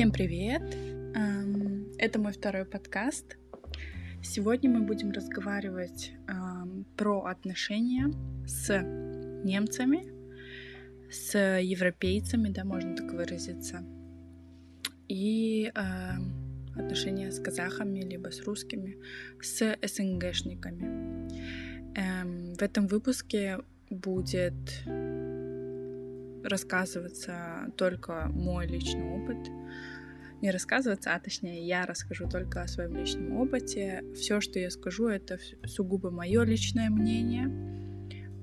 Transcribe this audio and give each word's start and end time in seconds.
Всем 0.00 0.12
привет! 0.12 0.62
Это 1.98 2.18
мой 2.18 2.32
второй 2.32 2.64
подкаст. 2.64 3.36
Сегодня 4.22 4.70
мы 4.70 4.80
будем 4.86 5.10
разговаривать 5.10 6.12
про 6.96 7.26
отношения 7.26 8.10
с 8.46 8.80
немцами, 9.44 10.10
с 11.12 11.38
европейцами, 11.60 12.48
да, 12.48 12.64
можно 12.64 12.96
так 12.96 13.12
выразиться, 13.12 13.84
и 15.06 15.70
отношения 16.74 17.30
с 17.30 17.38
казахами, 17.38 18.00
либо 18.00 18.30
с 18.30 18.42
русскими, 18.46 18.96
с 19.42 19.76
СНГшниками. 19.82 21.28
Эм, 21.94 22.54
в 22.54 22.62
этом 22.62 22.86
выпуске 22.86 23.58
будет 23.90 24.54
рассказываться 26.44 27.72
только 27.76 28.28
мой 28.32 28.66
личный 28.66 29.08
опыт. 29.10 29.50
Не 30.40 30.50
рассказываться, 30.50 31.14
а 31.14 31.20
точнее 31.20 31.66
я 31.66 31.84
расскажу 31.84 32.28
только 32.28 32.62
о 32.62 32.68
своем 32.68 32.96
личном 32.96 33.36
опыте. 33.36 34.02
Все, 34.14 34.40
что 34.40 34.58
я 34.58 34.70
скажу, 34.70 35.08
это 35.08 35.38
сугубо 35.66 36.10
мое 36.10 36.44
личное 36.44 36.88
мнение. 36.88 37.44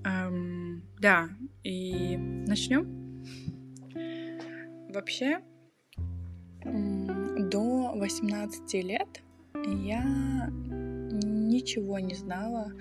Эм, 0.05 0.84
да, 1.00 1.30
и 1.64 2.18
начнем. 2.18 3.24
Вообще, 4.90 5.40
до 6.64 7.94
18 7.96 8.74
лет 8.84 9.24
я 9.55 10.50
ничего 11.58 12.00
не 12.00 12.16
знала 12.16 12.72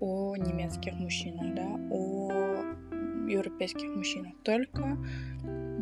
о 0.00 0.36
немецких 0.36 0.94
мужчинах, 0.94 1.54
да, 1.54 1.68
о 1.90 2.41
европейских 3.32 3.94
мужчинах, 3.94 4.34
только 4.42 4.98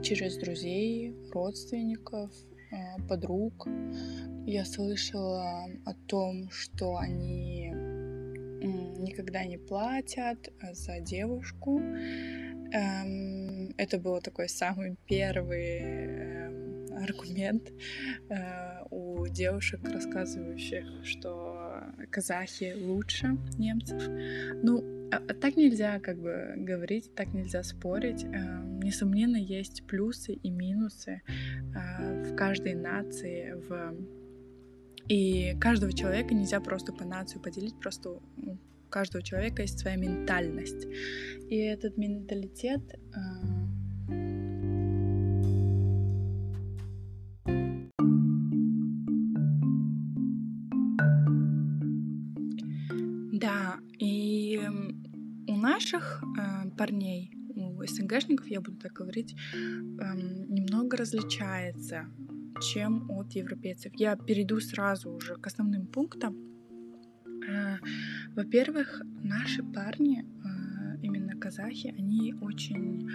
через 0.02 0.36
друзей, 0.36 1.14
родственников, 1.32 2.30
э, 2.70 3.00
подруг. 3.08 3.66
Я 4.46 4.64
слышала 4.64 5.66
о 5.84 5.94
том, 6.06 6.50
что 6.50 6.96
они 6.96 7.72
никогда 9.00 9.44
не 9.44 9.58
платят 9.58 10.52
за 10.72 11.00
девушку. 11.00 11.80
Эм, 12.72 13.74
это 13.76 13.98
был 13.98 14.20
такой 14.20 14.48
самый 14.48 14.96
первый 15.06 15.78
эм, 15.80 16.86
аргумент 16.96 17.72
э, 18.28 18.84
у 18.90 19.26
девушек, 19.26 19.80
рассказывающих, 19.84 20.84
что 21.04 21.82
казахи 22.10 22.74
лучше 22.76 23.36
немцев. 23.58 24.02
Ну, 24.62 24.99
так 25.10 25.56
нельзя 25.56 25.98
как 26.00 26.18
бы 26.18 26.54
говорить, 26.56 27.14
так 27.14 27.32
нельзя 27.34 27.62
спорить. 27.62 28.24
Э, 28.24 28.62
несомненно, 28.82 29.36
есть 29.36 29.86
плюсы 29.86 30.34
и 30.34 30.50
минусы 30.50 31.22
э, 31.74 32.24
в 32.24 32.36
каждой 32.36 32.74
нации, 32.74 33.54
в 33.68 33.94
и 35.08 35.56
каждого 35.60 35.92
человека 35.92 36.34
нельзя 36.34 36.60
просто 36.60 36.92
по 36.92 37.04
нацию 37.04 37.42
поделить, 37.42 37.74
просто 37.80 38.10
у 38.10 38.58
каждого 38.90 39.24
человека 39.24 39.62
есть 39.62 39.80
своя 39.80 39.96
ментальность. 39.96 40.86
И 41.48 41.56
этот 41.56 41.96
менталитет 41.96 42.80
наших 55.72 56.22
э, 56.22 56.70
парней, 56.76 57.30
у 57.54 57.84
СНГшников, 57.86 58.46
я 58.50 58.60
буду 58.60 58.78
так 58.78 58.92
говорить, 58.92 59.34
э, 59.54 60.16
немного 60.48 60.96
различается, 60.96 62.06
чем 62.72 63.10
от 63.10 63.32
европейцев. 63.32 63.92
Я 63.94 64.16
перейду 64.16 64.60
сразу 64.60 65.10
уже 65.10 65.34
к 65.36 65.46
основным 65.46 65.86
пунктам. 65.86 66.34
Э, 67.48 67.78
во-первых, 68.36 69.02
наши 69.22 69.62
парни, 69.62 70.22
э, 70.22 70.98
именно 71.02 71.36
казахи, 71.40 71.94
они 71.98 72.34
очень 72.40 73.08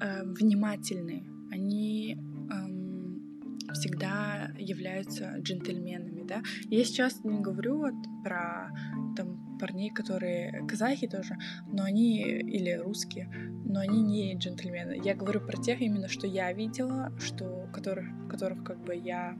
э, 0.00 0.24
внимательны, 0.24 1.26
они 1.50 2.16
э, 2.16 3.72
всегда 3.72 4.50
являются 4.58 5.38
джентльменами, 5.38 6.24
да. 6.28 6.42
Я 6.70 6.84
сейчас 6.84 7.24
не 7.24 7.40
говорю 7.40 7.78
вот 7.78 7.94
про 8.24 8.70
там 9.16 9.47
парней, 9.58 9.90
которые 9.90 10.64
казахи 10.66 11.06
тоже, 11.06 11.36
но 11.66 11.84
они, 11.84 12.22
или 12.22 12.72
русские, 12.72 13.28
но 13.64 13.80
они 13.80 14.02
не 14.02 14.34
джентльмены. 14.34 15.00
Я 15.04 15.14
говорю 15.14 15.40
про 15.40 15.60
тех 15.60 15.80
именно, 15.80 16.08
что 16.08 16.26
я 16.26 16.52
видела, 16.52 17.12
что, 17.18 17.68
которых, 17.72 18.06
которых 18.28 18.64
как 18.64 18.82
бы 18.82 18.94
я 18.94 19.36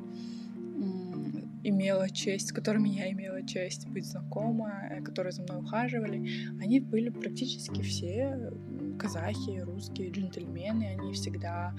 имела 1.62 2.08
честь, 2.10 2.48
с 2.48 2.52
которыми 2.52 2.88
я 2.88 3.10
имела 3.10 3.44
честь 3.46 3.88
быть 3.88 4.06
знакома, 4.06 4.88
э, 4.90 5.02
которые 5.02 5.32
за 5.32 5.42
мной 5.42 5.58
ухаживали, 5.58 6.18
они 6.60 6.80
были 6.80 7.08
практически 7.08 7.82
все 7.82 8.50
казахи, 8.98 9.60
русские 9.60 10.10
джентльмены, 10.10 10.96
они 10.98 11.12
всегда 11.12 11.74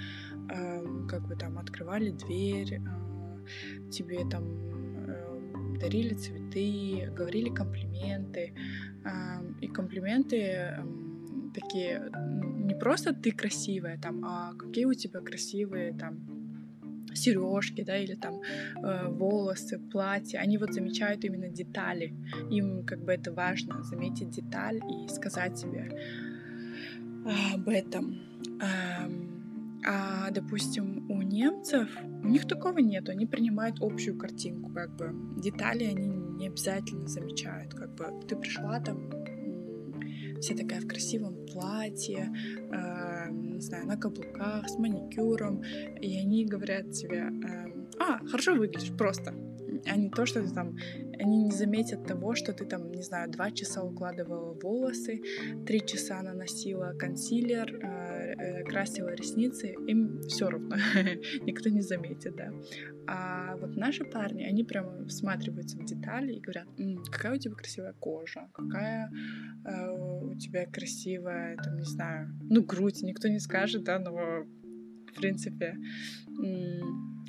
э, 0.49 0.83
как 1.07 1.27
бы 1.27 1.35
там 1.35 1.57
открывали 1.57 2.11
дверь, 2.11 2.81
э, 2.81 3.89
тебе 3.89 4.27
там 4.29 4.78
дарили 5.79 6.13
цветы, 6.13 7.11
говорили 7.15 7.49
комплименты. 7.49 8.53
И 9.61 9.67
комплименты 9.67 10.77
такие 11.53 12.11
не 12.69 12.75
просто 12.75 13.13
ты 13.13 13.31
красивая, 13.31 13.97
там, 13.97 14.23
а 14.25 14.53
какие 14.53 14.85
у 14.85 14.93
тебя 14.93 15.21
красивые 15.21 15.93
там 15.93 16.39
сережки, 17.13 17.83
да, 17.83 17.97
или 17.97 18.15
там 18.15 18.41
э, 18.83 19.07
волосы, 19.07 19.79
платья, 19.79 20.39
они 20.39 20.57
вот 20.57 20.73
замечают 20.73 21.23
именно 21.23 21.49
детали. 21.49 22.13
Им 22.51 22.85
как 22.85 23.03
бы 23.03 23.11
это 23.11 23.31
важно, 23.31 23.83
заметить 23.83 24.29
деталь 24.29 24.77
и 24.77 25.09
сказать 25.09 25.57
себе 25.57 25.89
об 27.53 27.67
этом. 27.67 28.19
Эм, 28.61 29.38
а, 29.85 30.29
допустим, 30.31 31.09
у 31.09 31.21
немцев, 31.21 31.89
у 32.23 32.27
них 32.27 32.47
такого 32.47 32.79
нет, 32.79 33.09
они 33.09 33.25
принимают 33.25 33.77
общую 33.81 34.17
картинку, 34.17 34.71
как 34.71 34.95
бы. 34.95 35.13
Детали 35.41 35.85
они 35.85 36.07
не 36.07 36.47
обязательно 36.47 37.07
замечают, 37.07 37.73
как 37.73 37.95
бы 37.95 38.05
ты 38.27 38.35
пришла 38.35 38.79
там, 38.79 39.09
вся 40.41 40.55
такая 40.55 40.81
в 40.81 40.87
красивом 40.87 41.45
платье, 41.45 42.31
э, 42.71 43.31
не 43.31 43.61
знаю, 43.61 43.87
на 43.87 43.97
каблуках, 43.97 44.69
с 44.69 44.77
маникюром, 44.77 45.61
и 46.01 46.17
они 46.17 46.45
говорят 46.45 46.91
тебе, 46.91 47.29
э, 47.29 47.69
а, 47.99 48.25
хорошо 48.25 48.55
выглядишь, 48.55 48.95
просто, 48.97 49.33
а 49.85 49.95
не 49.95 50.09
то, 50.09 50.25
что 50.25 50.41
ты 50.41 50.53
там, 50.53 50.77
они 51.19 51.43
не 51.43 51.51
заметят 51.51 52.05
того, 52.05 52.35
что 52.35 52.53
ты 52.53 52.65
там, 52.65 52.91
не 52.91 53.03
знаю, 53.03 53.29
два 53.29 53.51
часа 53.51 53.83
укладывала 53.83 54.53
волосы, 54.53 55.21
три 55.65 55.85
часа 55.85 56.21
наносила 56.21 56.93
консилер, 56.97 57.75
э, 57.75 58.08
красила 58.63 59.13
ресницы, 59.13 59.73
им 59.87 60.21
все 60.23 60.49
равно, 60.49 60.75
никто 61.45 61.69
не 61.69 61.81
заметит, 61.81 62.35
да. 62.35 62.51
А 63.07 63.55
вот 63.57 63.75
наши 63.75 64.03
парни, 64.05 64.43
они 64.43 64.63
прямо 64.63 65.05
всматриваются 65.07 65.77
в 65.77 65.85
детали 65.85 66.33
и 66.33 66.39
говорят, 66.39 66.67
М, 66.77 67.03
какая 67.11 67.35
у 67.35 67.39
тебя 67.39 67.55
красивая 67.55 67.93
кожа, 67.93 68.47
какая 68.53 69.11
э, 69.65 69.91
у 69.91 70.35
тебя 70.35 70.65
красивая, 70.65 71.57
там, 71.57 71.77
не 71.77 71.85
знаю, 71.85 72.29
ну, 72.49 72.63
грудь, 72.63 73.01
никто 73.01 73.27
не 73.27 73.39
скажет, 73.39 73.83
да, 73.83 73.99
но 73.99 74.11
в 74.11 75.13
принципе, 75.15 75.75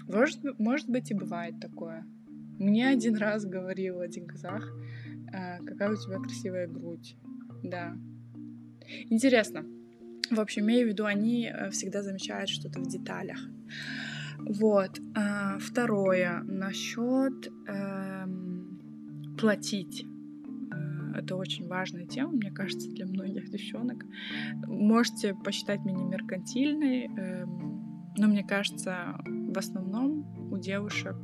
может, 0.06 0.40
может 0.58 0.88
быть 0.88 1.10
и 1.10 1.14
бывает 1.14 1.60
такое. 1.60 2.04
Мне 2.58 2.88
один 2.88 3.16
раз 3.16 3.46
говорил 3.46 4.00
один 4.00 4.26
казах, 4.26 4.70
«А, 5.32 5.58
какая 5.64 5.92
у 5.92 5.96
тебя 5.96 6.18
красивая 6.18 6.66
грудь. 6.66 7.16
Да. 7.62 7.96
Интересно. 9.08 9.64
В 10.30 10.38
общем, 10.38 10.62
имею 10.62 10.86
в 10.86 10.90
виду, 10.90 11.04
они 11.04 11.46
э, 11.46 11.70
всегда 11.70 12.02
замечают 12.02 12.48
что-то 12.48 12.80
в 12.80 12.86
деталях. 12.86 13.38
Вот. 14.38 15.00
А, 15.14 15.58
второе. 15.58 16.42
Насчет 16.44 17.48
эм, 17.66 19.36
платить. 19.38 20.04
Э, 20.72 21.18
это 21.18 21.36
очень 21.36 21.66
важная 21.66 22.06
тема, 22.06 22.32
мне 22.32 22.50
кажется, 22.52 22.88
для 22.90 23.06
многих 23.06 23.50
девчонок. 23.50 24.04
Можете 24.66 25.34
посчитать 25.34 25.84
меня 25.84 26.04
меркантильной, 26.04 27.06
эм, 27.06 28.12
но 28.16 28.28
мне 28.28 28.44
кажется, 28.44 29.18
в 29.26 29.58
основном 29.58 30.52
у 30.52 30.58
девушек 30.58 31.16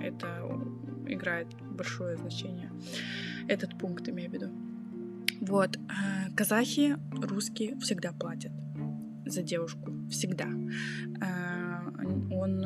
это 0.00 0.28
играет 1.06 1.48
большое 1.70 2.16
значение. 2.16 2.70
Этот 3.48 3.78
пункт 3.78 4.08
имею 4.08 4.30
в 4.30 4.32
виду. 4.32 4.73
Вот. 5.40 5.76
Э, 5.76 6.30
казахи, 6.36 6.96
русские 7.12 7.78
всегда 7.78 8.12
платят 8.12 8.52
за 9.26 9.42
девушку. 9.42 9.92
Всегда. 10.10 10.48
Э, 11.20 11.64
он 12.30 12.62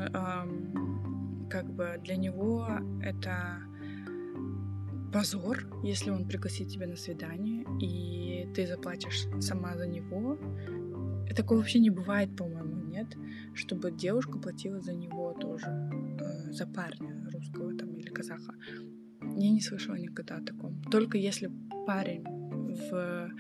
как 1.49 1.71
бы 1.73 1.99
для 2.05 2.17
него 2.17 2.69
это 3.03 3.63
позор, 5.13 5.67
если 5.83 6.11
он 6.11 6.27
пригласит 6.27 6.69
тебя 6.69 6.87
на 6.87 6.97
свидание, 6.97 7.65
и 7.81 8.53
ты 8.55 8.67
заплатишь 8.67 9.27
сама 9.41 9.77
за 9.77 9.87
него. 9.87 10.39
Такого 11.35 11.59
вообще 11.59 11.79
не 11.79 11.91
бывает, 11.91 12.37
по-моему, 12.37 12.87
нет, 12.87 13.07
чтобы 13.55 13.93
девушка 13.93 14.39
платила 14.39 14.81
за 14.81 14.93
него 14.93 15.35
тоже, 15.41 15.67
э, 15.67 16.53
за 16.53 16.67
парня 16.67 17.29
русского 17.33 17.75
там 17.75 17.95
или 17.95 18.09
казаха. 18.09 18.55
Я 19.21 19.51
не 19.51 19.61
слышала 19.61 19.97
никогда 19.97 20.37
о 20.37 20.43
таком. 20.43 20.83
Только 20.91 21.17
если 21.17 21.51
парень 21.87 22.25
в 22.91 23.31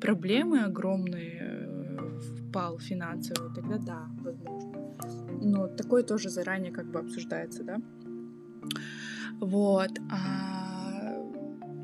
проблемы 0.00 0.62
огромные 0.62 1.38
э, 1.40 2.20
впал 2.48 2.78
финансово, 2.78 3.52
тогда 3.54 3.78
да, 3.78 4.08
возможно. 4.20 4.94
Но 5.42 5.66
такое 5.68 6.02
тоже 6.02 6.30
заранее 6.30 6.72
как 6.72 6.90
бы 6.90 7.00
обсуждается, 7.00 7.64
да. 7.64 7.80
Вот. 9.40 9.90
А... 10.10 10.54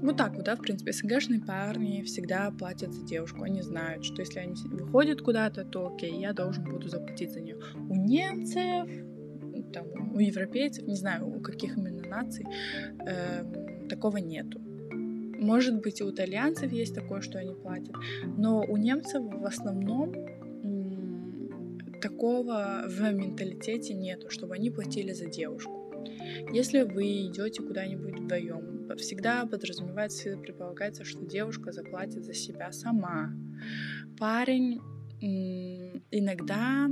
Вот 0.02 0.16
так 0.16 0.34
вот, 0.34 0.44
да, 0.44 0.56
в 0.56 0.60
принципе, 0.60 0.92
СНГшные 0.92 1.40
парни 1.40 2.02
всегда 2.02 2.50
платят 2.50 2.94
за 2.94 3.04
девушку. 3.04 3.42
Они 3.42 3.60
знают, 3.60 4.04
что 4.04 4.22
если 4.22 4.38
они 4.38 4.54
выходят 4.70 5.20
куда-то, 5.20 5.64
то 5.64 5.92
окей, 5.92 6.18
я 6.18 6.32
должен 6.32 6.64
буду 6.64 6.88
заплатить 6.88 7.32
за 7.32 7.40
нее. 7.40 7.58
У 7.76 7.94
немцев, 7.96 8.88
там, 9.74 10.14
у 10.14 10.18
европейцев, 10.18 10.86
не 10.86 10.96
знаю, 10.96 11.28
у 11.28 11.40
каких 11.40 11.76
именно 11.76 12.08
наций, 12.08 12.46
э, 13.06 13.44
такого 13.90 14.16
нету. 14.16 14.58
Может 15.40 15.80
быть, 15.80 16.02
у 16.02 16.10
итальянцев 16.10 16.70
есть 16.70 16.94
такое, 16.94 17.22
что 17.22 17.38
они 17.38 17.54
платят, 17.54 17.94
но 18.36 18.60
у 18.60 18.76
немцев 18.76 19.22
в 19.22 19.44
основном 19.46 20.14
такого 22.00 22.84
в 22.86 23.00
менталитете 23.12 23.94
нету, 23.94 24.30
чтобы 24.30 24.54
они 24.54 24.70
платили 24.70 25.12
за 25.12 25.26
девушку. 25.26 26.04
Если 26.52 26.82
вы 26.82 27.26
идете 27.26 27.62
куда-нибудь 27.62 28.20
вдвоем, 28.20 28.88
всегда 28.96 29.46
подразумевается, 29.46 30.36
предполагается, 30.36 31.04
что 31.04 31.24
девушка 31.24 31.72
заплатит 31.72 32.24
за 32.24 32.34
себя 32.34 32.72
сама. 32.72 33.32
Парень 34.18 34.80
иногда, 35.20 36.88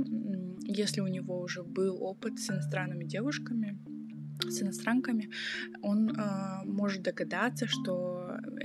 если 0.61 1.01
у 1.01 1.07
него 1.07 1.39
уже 1.41 1.63
был 1.63 2.01
опыт 2.03 2.39
с 2.39 2.49
иностранными 2.49 3.03
девушками, 3.03 3.77
с 4.47 4.61
иностранками, 4.61 5.29
он 5.81 6.09
э, 6.09 6.63
может 6.65 7.01
догадаться, 7.03 7.67
что 7.67 8.18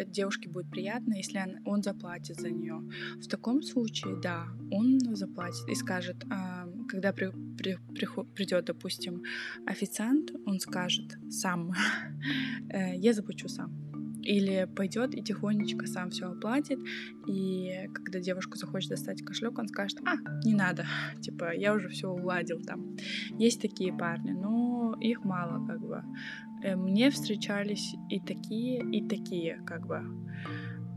девушке 0.07 0.49
будет 0.49 0.71
приятно, 0.71 1.15
если 1.15 1.39
он, 1.39 1.59
он 1.65 1.83
заплатит 1.83 2.41
за 2.41 2.51
нее. 2.51 2.81
В 3.21 3.29
таком 3.29 3.63
случае, 3.63 4.17
да, 4.23 4.47
он 4.71 4.99
заплатит 5.17 5.69
и 5.69 5.75
скажет, 5.75 6.25
э, 6.25 6.87
когда 6.89 7.13
при, 7.13 7.31
при, 7.57 7.79
при, 7.95 8.07
придет, 8.35 8.65
допустим, 8.65 9.23
официант, 9.67 10.33
он 10.47 10.61
скажет 10.61 11.17
сам, 11.31 11.73
э, 12.71 12.97
я 12.97 13.13
заплачу 13.13 13.49
сам. 13.49 13.94
Или 14.25 14.67
пойдет 14.75 15.15
и 15.15 15.23
тихонечко 15.23 15.87
сам 15.87 16.11
все 16.11 16.31
оплатит, 16.31 16.79
и 17.27 17.89
когда 17.93 18.21
девушка 18.21 18.57
захочет 18.57 18.91
достать 18.91 19.23
кошелек, 19.23 19.59
он 19.59 19.69
скажет, 19.69 20.01
а, 20.07 20.17
не 20.45 20.55
надо, 20.55 20.87
типа, 21.21 21.55
я 21.55 21.75
уже 21.75 21.89
все 21.89 22.09
уладил 22.09 22.61
там. 22.63 22.97
Есть 23.39 23.61
такие 23.61 23.93
парни, 23.93 24.33
но 24.33 24.97
их 25.01 25.25
мало, 25.25 25.67
как 25.67 25.81
бы. 25.81 26.03
Э, 26.63 26.77
мне 26.77 27.11
встречались 27.11 27.95
и 28.09 28.21
такие, 28.21 28.83
и 28.91 29.07
такие, 29.07 29.61
как 29.67 29.87
бы. 29.87 30.03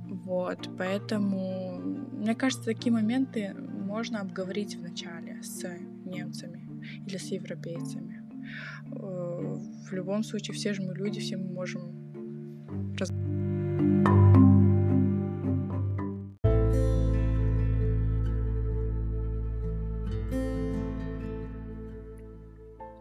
Вот, 0.07 0.69
поэтому, 0.77 1.79
мне 1.79 2.35
кажется, 2.35 2.65
такие 2.65 2.91
моменты 2.93 3.53
можно 3.53 4.21
обговорить 4.21 4.75
в 4.75 4.81
начале 4.81 5.41
с 5.43 5.63
немцами 6.05 6.67
или 7.05 7.17
с 7.17 7.31
европейцами. 7.31 8.23
Э, 8.91 9.57
в 9.89 9.91
любом 9.91 10.23
случае, 10.23 10.55
все 10.55 10.73
же 10.73 10.81
мы 10.81 10.95
люди, 10.95 11.19
все 11.19 11.37
мы 11.37 11.51
можем 11.51 11.96
раз... 12.97 13.11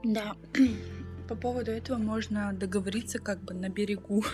Да, 0.04 0.36
по 1.28 1.34
поводу 1.34 1.72
этого 1.72 1.98
можно 1.98 2.52
договориться 2.52 3.18
как 3.18 3.42
бы 3.42 3.54
на 3.54 3.68
берегу. 3.68 4.24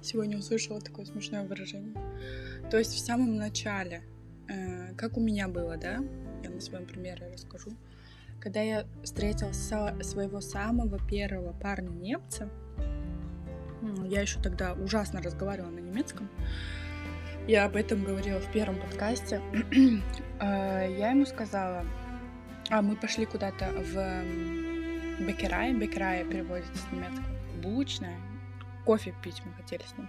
Сегодня 0.00 0.38
услышала 0.38 0.80
такое 0.80 1.04
смешное 1.04 1.44
выражение. 1.44 1.94
То 2.70 2.78
есть 2.78 2.94
в 2.94 2.98
самом 2.98 3.36
начале, 3.36 4.02
э, 4.48 4.94
как 4.94 5.16
у 5.16 5.20
меня 5.20 5.48
было, 5.48 5.76
да, 5.76 5.98
я 6.42 6.50
на 6.50 6.60
своем 6.60 6.86
примере 6.86 7.30
расскажу. 7.32 7.72
Когда 8.40 8.60
я 8.60 8.86
встретила 9.02 9.52
своего 9.52 10.40
самого 10.40 10.98
первого 11.08 11.52
парня 11.52 11.88
немца, 11.90 12.50
я 14.04 14.20
еще 14.20 14.40
тогда 14.40 14.74
ужасно 14.74 15.22
разговаривала 15.22 15.70
на 15.70 15.80
немецком. 15.80 16.28
Я 17.46 17.66
об 17.66 17.76
этом 17.76 18.04
говорила 18.04 18.40
в 18.40 18.50
первом 18.52 18.76
подкасте. 18.80 19.40
А, 20.40 20.84
я 20.84 21.10
ему 21.10 21.26
сказала, 21.26 21.86
а 22.68 22.82
мы 22.82 22.96
пошли 22.96 23.24
куда-то 23.24 23.70
в 23.70 25.24
Бекерай. 25.24 25.72
Бекерай 25.72 26.24
переводится 26.24 26.76
с 26.76 26.92
немецкого 26.92 27.34
булочная. 27.62 28.16
Кофе 28.84 29.14
пить 29.22 29.42
мы 29.44 29.52
хотели 29.52 29.82
с 29.82 29.96
ним. 29.96 30.08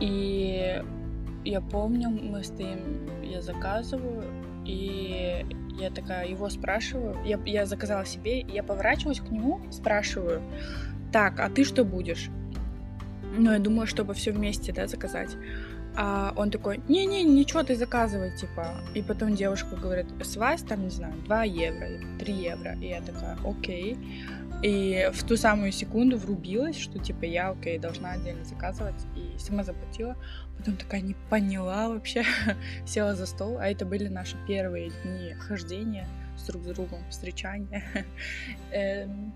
И 0.00 0.82
я 1.44 1.60
помню, 1.60 2.10
мы 2.10 2.42
стоим, 2.42 3.22
я 3.22 3.42
заказываю, 3.42 4.24
и 4.64 5.46
я 5.78 5.90
такая 5.90 6.26
его 6.26 6.48
спрашиваю. 6.48 7.16
Я, 7.24 7.38
я 7.44 7.66
заказала 7.66 8.04
себе, 8.04 8.40
я 8.40 8.62
поворачиваюсь 8.62 9.20
к 9.20 9.30
нему, 9.30 9.60
спрашиваю, 9.70 10.42
так, 11.12 11.38
а 11.38 11.48
ты 11.48 11.64
что 11.64 11.84
будешь? 11.84 12.30
Ну, 13.36 13.52
я 13.52 13.58
думала, 13.58 13.86
чтобы 13.86 14.14
все 14.14 14.32
вместе, 14.32 14.72
да, 14.72 14.86
заказать. 14.86 15.36
А 15.96 16.32
он 16.36 16.50
такой, 16.50 16.80
не-не, 16.88 17.22
ничего, 17.22 17.62
ты 17.62 17.76
заказывай, 17.76 18.36
типа. 18.36 18.74
И 18.94 19.02
потом 19.02 19.34
девушка 19.34 19.76
говорит, 19.76 20.06
с 20.22 20.36
вас 20.36 20.62
там, 20.62 20.84
не 20.84 20.90
знаю, 20.90 21.14
2 21.24 21.44
евро, 21.44 21.88
3 22.18 22.34
евро. 22.34 22.74
И 22.80 22.88
я 22.88 23.00
такая, 23.00 23.38
окей. 23.44 23.96
И 24.62 25.10
в 25.12 25.22
ту 25.24 25.36
самую 25.36 25.72
секунду 25.72 26.16
врубилась, 26.16 26.78
что, 26.78 26.98
типа, 26.98 27.24
я, 27.24 27.50
окей, 27.50 27.78
должна 27.78 28.12
отдельно 28.12 28.44
заказывать. 28.44 29.06
И 29.16 29.38
сама 29.38 29.62
заплатила. 29.62 30.16
Потом 30.58 30.76
такая 30.76 31.00
не 31.00 31.14
поняла 31.30 31.88
вообще. 31.88 32.24
Села 32.86 33.14
за 33.14 33.26
стол. 33.26 33.58
А 33.58 33.68
это 33.68 33.84
были 33.84 34.08
наши 34.08 34.36
первые 34.48 34.90
дни 35.04 35.34
хождения 35.34 36.08
с 36.36 36.46
друг 36.46 36.64
с 36.64 36.66
другом, 36.66 37.00
встречания. 37.10 37.84
Эм, 38.72 39.32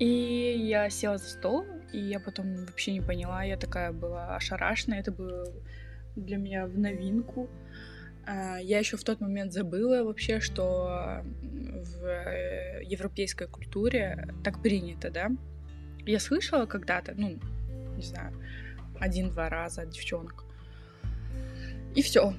и 0.00 0.56
я 0.56 0.88
села 0.90 1.18
за 1.18 1.28
стол, 1.28 1.66
и 1.92 1.98
я 1.98 2.20
потом 2.20 2.66
вообще 2.66 2.92
не 2.92 3.00
поняла, 3.00 3.42
я 3.42 3.56
такая 3.56 3.92
была 3.92 4.36
ошарашена, 4.36 4.98
это 4.98 5.12
было 5.12 5.52
для 6.16 6.36
меня 6.36 6.66
в 6.66 6.78
новинку. 6.78 7.48
А, 8.26 8.58
я 8.58 8.78
еще 8.78 8.96
в 8.96 9.04
тот 9.04 9.20
момент 9.20 9.52
забыла 9.52 10.04
вообще, 10.04 10.40
что 10.40 11.22
в 11.42 12.04
э, 12.04 12.82
европейской 12.84 13.46
культуре 13.46 14.28
так 14.44 14.62
принято, 14.62 15.10
да. 15.10 15.30
Я 16.06 16.20
слышала 16.20 16.66
когда-то, 16.66 17.14
ну, 17.16 17.38
не 17.96 18.02
знаю, 18.02 18.32
один-два 18.98 19.48
раза 19.48 19.82
от 19.82 19.90
девчонок. 19.90 20.44
И 21.94 22.02
все. 22.02 22.34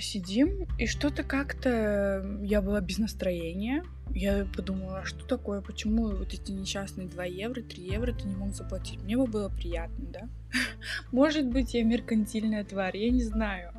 Сидим, 0.00 0.66
и 0.78 0.86
что-то 0.86 1.24
как-то 1.24 2.38
я 2.42 2.60
была 2.62 2.80
без 2.80 2.98
настроения. 2.98 3.84
Я 4.10 4.46
подумала, 4.54 5.00
а 5.00 5.04
что 5.04 5.26
такое, 5.26 5.60
почему 5.60 6.08
вот 6.08 6.32
эти 6.32 6.52
несчастные 6.52 7.08
2 7.08 7.24
евро, 7.24 7.62
3 7.62 7.82
евро 7.82 8.12
ты 8.12 8.26
не 8.28 8.36
мог 8.36 8.54
заплатить? 8.54 9.02
Мне 9.02 9.16
бы 9.16 9.26
было 9.26 9.48
приятно, 9.48 10.06
да? 10.06 10.28
Может 11.12 11.46
быть, 11.46 11.74
я 11.74 11.82
меркантильная 11.82 12.64
тварь, 12.64 12.96
я 12.96 13.10
не 13.10 13.22
знаю. 13.22 13.72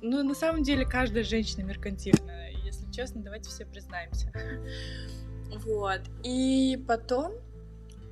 Но 0.00 0.22
на 0.22 0.34
самом 0.34 0.62
деле 0.62 0.86
каждая 0.86 1.24
женщина 1.24 1.62
меркантильная. 1.62 2.52
Если 2.64 2.90
честно, 2.90 3.22
давайте 3.22 3.50
все 3.50 3.66
признаемся. 3.66 4.32
Вот. 5.64 6.00
И 6.24 6.76
потом 6.88 7.32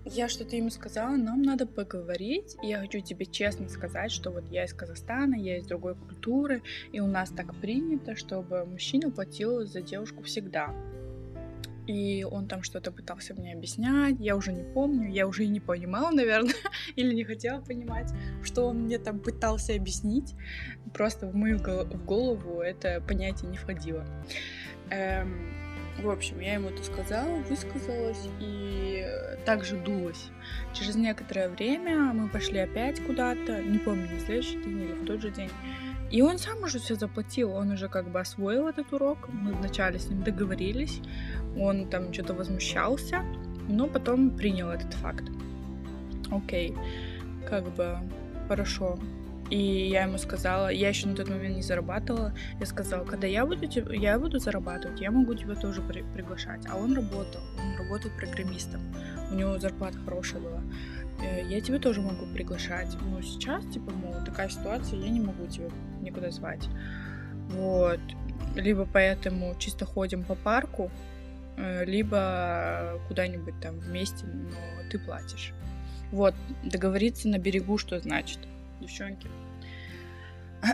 я 0.05 0.29
что-то 0.29 0.57
ему 0.57 0.71
сказала, 0.71 1.17
нам 1.17 1.43
надо 1.43 1.67
поговорить, 1.67 2.57
и 2.63 2.69
я 2.69 2.81
хочу 2.81 3.01
тебе 3.01 3.27
честно 3.27 3.69
сказать, 3.69 4.11
что 4.11 4.31
вот 4.31 4.45
я 4.51 4.65
из 4.65 4.75
Казахстана, 4.75 5.35
я 5.35 5.59
из 5.59 5.67
другой 5.67 5.95
культуры, 5.95 6.63
и 6.93 7.01
у 7.01 7.07
нас 7.07 7.31
так 7.31 7.55
принято, 7.57 8.15
чтобы 8.15 8.65
мужчина 8.65 9.11
платил 9.11 9.65
за 9.67 9.81
девушку 9.81 10.23
всегда. 10.23 10.75
И 11.87 12.25
он 12.25 12.49
там 12.49 12.63
что-то 12.63 12.93
пытался 12.93 13.35
мне 13.35 13.53
объяснять, 13.53 14.17
я 14.19 14.37
уже 14.37 14.53
не 14.53 14.63
помню, 14.63 15.11
я 15.11 15.27
уже 15.27 15.45
и 15.45 15.49
не 15.49 15.61
понимала, 15.61 16.11
наверное, 16.15 16.55
или 16.97 17.15
не 17.15 17.25
хотела 17.25 17.61
понимать, 17.61 18.11
что 18.43 18.67
он 18.67 18.85
мне 18.85 18.99
там 18.99 19.21
пытался 19.21 19.75
объяснить. 19.75 20.35
Просто 20.93 21.27
в 21.27 21.35
мою 21.35 21.59
в 21.59 22.05
голову 22.05 22.61
это 22.61 23.03
понятие 23.07 23.51
не 23.51 23.57
входило. 23.57 24.07
Эм, 24.91 25.64
в 26.03 26.11
общем, 26.11 26.41
я 26.41 26.55
ему 26.55 26.69
это 26.69 26.83
сказала, 26.83 27.37
высказалась 27.49 28.29
и 28.41 29.07
также 29.45 29.77
дулась. 29.77 30.31
Через 30.73 30.97
некоторое 30.97 31.49
время 31.49 32.13
мы 32.13 32.29
пошли 32.29 32.59
опять 32.59 33.01
куда-то, 33.05 33.63
не 33.63 33.79
помню, 33.79 34.09
на 34.13 34.21
следующий 34.21 34.63
день 34.63 34.83
или 34.83 34.93
в 34.93 35.07
тот 35.07 35.21
же 35.21 35.31
день. 35.31 35.51
И 36.11 36.23
он 36.23 36.39
сам 36.39 36.63
уже 36.63 36.79
все 36.79 36.95
заплатил, 36.95 37.53
он 37.53 37.71
уже 37.71 37.89
как 37.89 38.09
бы 38.09 38.21
освоил 38.21 38.69
этот 38.69 38.93
урок. 38.93 39.29
Мы 39.29 39.53
вначале 39.53 39.99
с 39.99 40.09
ним 40.09 40.23
договорились, 40.23 41.01
он 41.57 41.89
там 41.89 42.13
что-то 42.13 42.35
возмущался, 42.35 43.25
но 43.69 43.87
потом 43.87 44.37
принял 44.37 44.71
этот 44.71 44.95
факт. 44.95 45.25
Окей, 46.31 46.75
как 47.49 47.65
бы 47.75 47.99
хорошо. 48.49 48.99
И 49.51 49.89
я 49.89 50.05
ему 50.05 50.19
сказала, 50.19 50.69
я 50.69 50.89
еще 50.89 51.07
на 51.07 51.15
тот 51.15 51.29
момент 51.29 51.57
не 51.57 51.63
зарабатывала, 51.63 52.35
я 52.59 52.67
сказала, 52.67 53.05
когда 53.05 53.27
я 53.27 53.45
буду, 53.45 53.67
я 53.93 54.19
буду 54.19 54.39
зарабатывать, 54.39 55.01
я 55.01 55.11
могу 55.11 55.35
тебя 55.35 55.55
тоже 55.55 55.83
при 55.83 56.03
приглашать. 56.15 56.63
А 56.69 56.77
он 56.77 56.95
работал, 56.95 57.43
он 57.59 57.77
работал 57.77 58.11
программистом, 58.17 58.81
у 59.31 59.35
него 59.35 59.59
зарплата 59.59 59.99
хорошая 60.05 60.41
была. 60.41 60.63
Э, 61.23 61.43
я 61.47 61.61
тебя 61.61 61.79
тоже 61.79 62.01
могу 62.01 62.27
приглашать. 62.33 62.97
Но 63.03 63.21
сейчас, 63.23 63.65
типа, 63.67 63.91
мол, 63.93 64.15
такая 64.25 64.49
ситуация, 64.49 64.99
я 64.99 65.11
не 65.11 65.21
могу 65.21 65.47
тебя 65.47 65.69
никуда 66.01 66.31
звать. 66.31 66.67
Вот. 67.51 68.01
Либо 68.55 68.87
поэтому 68.91 69.55
чисто 69.59 69.85
ходим 69.85 70.25
по 70.25 70.35
парку, 70.35 70.91
э, 71.57 71.85
либо 71.85 73.01
куда-нибудь 73.09 73.61
там 73.61 73.79
вместе, 73.79 74.25
но 74.27 74.89
ты 74.91 74.99
платишь. 74.99 75.53
Вот, 76.11 76.35
договориться 76.63 77.29
на 77.29 77.39
берегу, 77.39 77.79
что 77.79 77.99
значит, 77.99 78.39
девчонки. 78.81 79.29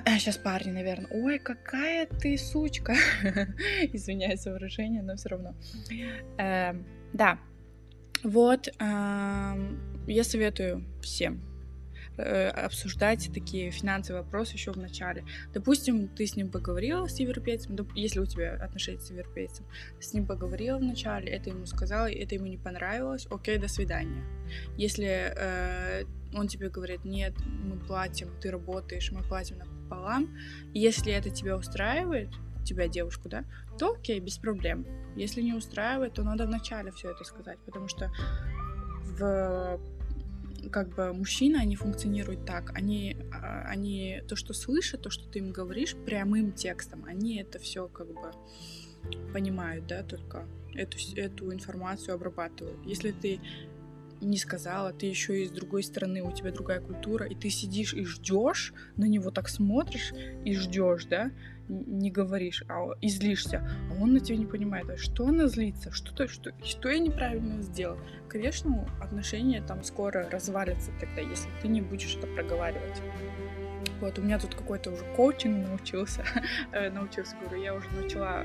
Сейчас 0.06 0.36
парни, 0.36 0.70
наверное. 0.70 1.10
Ой, 1.10 1.38
какая 1.38 2.06
ты 2.06 2.38
сучка. 2.38 2.94
Извиняюсь 3.92 4.42
за 4.42 4.52
выражение, 4.52 5.02
но 5.02 5.16
все 5.16 5.30
равно. 5.30 5.54
Э, 6.38 6.74
да. 7.12 7.38
Вот. 8.22 8.68
Я 8.78 10.24
советую 10.24 10.84
всем 11.02 11.49
э, 12.20 12.48
обсуждать 12.48 13.30
такие 13.32 13.70
финансовые 13.70 14.22
вопросы 14.22 14.54
еще 14.54 14.72
в 14.72 14.76
начале. 14.76 15.24
Допустим, 15.52 16.08
ты 16.08 16.26
с 16.26 16.36
ним 16.36 16.50
поговорила 16.50 17.06
с 17.06 17.18
европейцем, 17.20 17.76
если 17.94 18.20
у 18.20 18.26
тебя 18.26 18.54
отношения 18.54 19.00
с 19.00 19.10
европейцем, 19.10 19.64
с 20.00 20.12
ним 20.12 20.26
поговорила 20.26 20.78
в 20.78 20.82
начале, 20.82 21.30
это 21.32 21.50
ему 21.50 21.66
сказала, 21.66 22.10
это 22.10 22.34
ему 22.34 22.46
не 22.46 22.58
понравилось, 22.58 23.26
окей, 23.30 23.58
до 23.58 23.68
свидания. 23.68 24.24
Если 24.76 25.06
э, 25.06 26.04
он 26.34 26.48
тебе 26.48 26.68
говорит, 26.68 27.04
нет, 27.04 27.34
мы 27.46 27.78
платим, 27.78 28.28
ты 28.40 28.50
работаешь, 28.50 29.10
мы 29.12 29.22
платим 29.22 29.58
напополам, 29.58 30.36
если 30.74 31.12
это 31.12 31.30
тебя 31.30 31.56
устраивает, 31.56 32.28
тебя 32.64 32.88
девушку, 32.88 33.28
да, 33.28 33.44
то 33.78 33.94
окей, 33.94 34.20
без 34.20 34.38
проблем. 34.38 34.86
Если 35.16 35.42
не 35.42 35.54
устраивает, 35.54 36.14
то 36.14 36.22
надо 36.22 36.46
вначале 36.46 36.92
все 36.92 37.10
это 37.10 37.24
сказать, 37.24 37.58
потому 37.64 37.88
что 37.88 38.10
в 39.02 39.80
как 40.68 40.94
бы 40.94 41.12
мужчины, 41.12 41.56
они 41.56 41.76
функционируют 41.76 42.44
так, 42.44 42.72
они, 42.76 43.16
а, 43.32 43.62
они 43.66 44.22
то, 44.28 44.36
что 44.36 44.52
слышат, 44.52 45.02
то, 45.02 45.10
что 45.10 45.28
ты 45.28 45.38
им 45.38 45.52
говоришь 45.52 45.96
прямым 46.06 46.52
текстом, 46.52 47.04
они 47.04 47.38
это 47.38 47.58
все 47.58 47.88
как 47.88 48.08
бы 48.08 48.32
понимают, 49.32 49.86
да, 49.86 50.02
только 50.02 50.46
эту, 50.74 50.98
эту 51.16 51.52
информацию 51.52 52.14
обрабатывают. 52.14 52.84
Если 52.84 53.12
ты 53.12 53.40
не 54.20 54.36
сказала, 54.36 54.92
ты 54.92 55.06
еще 55.06 55.42
и 55.42 55.46
с 55.46 55.50
другой 55.50 55.82
стороны, 55.82 56.22
у 56.22 56.32
тебя 56.32 56.52
другая 56.52 56.80
культура, 56.80 57.26
и 57.26 57.34
ты 57.34 57.48
сидишь 57.48 57.94
и 57.94 58.04
ждешь, 58.04 58.74
на 58.96 59.06
него 59.06 59.30
так 59.30 59.48
смотришь 59.48 60.12
и 60.44 60.54
ждешь, 60.54 61.06
да, 61.06 61.30
не 61.70 62.10
говоришь, 62.10 62.64
а 62.68 62.92
излишься, 63.00 63.68
а 63.90 64.02
он 64.02 64.12
на 64.12 64.20
тебя 64.20 64.36
не 64.36 64.46
понимает, 64.46 64.90
а 64.90 64.96
что 64.96 65.26
она 65.26 65.46
злится, 65.46 65.92
что, 65.92 66.14
то, 66.14 66.28
что, 66.28 66.52
что 66.64 66.88
я 66.88 66.98
неправильно 66.98 67.62
сделал. 67.62 67.98
Конечно, 68.28 68.86
отношения 69.00 69.62
там 69.62 69.82
скоро 69.84 70.28
развалятся 70.30 70.90
тогда, 71.00 71.20
если 71.20 71.48
ты 71.62 71.68
не 71.68 71.80
будешь 71.80 72.16
это 72.16 72.26
проговаривать. 72.26 73.00
Вот, 74.00 74.18
у 74.18 74.22
меня 74.22 74.38
тут 74.38 74.54
какой-то 74.54 74.90
уже 74.90 75.04
коучинг 75.14 75.68
научился, 75.68 76.24
э, 76.72 76.90
научился, 76.90 77.36
говорю, 77.36 77.62
я 77.62 77.74
уже 77.74 77.88
начала 77.90 78.42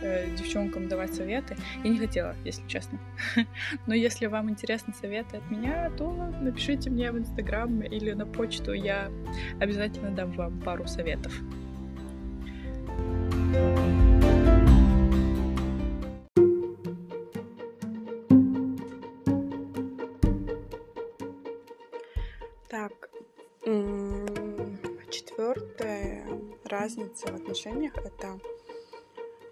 э, 0.00 0.34
девчонкам 0.36 0.88
давать 0.88 1.14
советы. 1.14 1.56
Я 1.82 1.90
не 1.90 1.98
хотела, 1.98 2.36
если 2.44 2.66
честно. 2.68 2.98
Но 3.86 3.94
если 3.94 4.26
вам 4.26 4.48
интересны 4.50 4.94
советы 4.94 5.38
от 5.38 5.50
меня, 5.50 5.90
то 5.90 6.12
напишите 6.40 6.88
мне 6.88 7.10
в 7.10 7.18
Инстаграм 7.18 7.82
или 7.82 8.12
на 8.12 8.26
почту, 8.26 8.72
я 8.72 9.10
обязательно 9.60 10.12
дам 10.12 10.30
вам 10.32 10.60
пару 10.60 10.86
советов. 10.86 11.32
Так, 22.68 23.10
четвертая 25.10 26.26
разница 26.64 27.28
в 27.28 27.36
отношениях 27.36 27.96
это, 27.98 28.38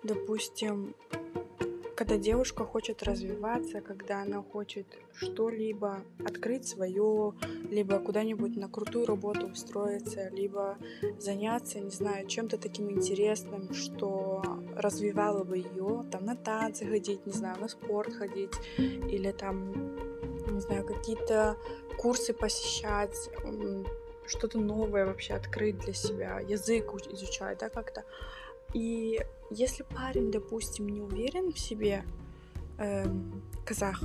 допустим, 0.02 0.94
когда 1.96 2.16
девушка 2.16 2.64
хочет 2.64 3.02
развиваться, 3.02 3.80
когда 3.80 4.22
она 4.22 4.42
хочет 4.42 4.86
что-либо 5.14 6.00
открыть 6.24 6.66
свое, 6.66 7.34
либо 7.70 7.98
куда-нибудь 7.98 8.56
на 8.56 8.68
крутую 8.68 9.06
работу 9.06 9.46
устроиться, 9.46 10.28
либо 10.30 10.78
заняться, 11.18 11.80
не 11.80 11.90
знаю, 11.90 12.26
чем-то 12.26 12.58
таким 12.58 12.90
интересным, 12.90 13.72
что 13.74 14.42
развивало 14.76 15.44
бы 15.44 15.58
ее, 15.58 16.04
там 16.10 16.24
на 16.24 16.36
танцы 16.36 16.86
ходить, 16.86 17.26
не 17.26 17.32
знаю, 17.32 17.60
на 17.60 17.68
спорт 17.68 18.14
ходить, 18.14 18.54
или 18.78 19.32
там, 19.32 19.96
не 20.50 20.60
знаю, 20.60 20.84
какие-то 20.86 21.56
курсы 21.98 22.32
посещать, 22.32 23.30
что-то 24.26 24.58
новое 24.58 25.04
вообще 25.04 25.34
открыть 25.34 25.78
для 25.78 25.92
себя, 25.92 26.40
язык 26.40 26.94
изучать, 27.12 27.58
да, 27.58 27.68
как-то. 27.68 28.04
И 28.72 29.20
если 29.50 29.82
парень, 29.82 30.30
допустим, 30.30 30.88
не 30.88 31.00
уверен 31.00 31.52
в 31.52 31.58
себе, 31.58 32.04
эм, 32.78 33.42
казах, 33.64 34.02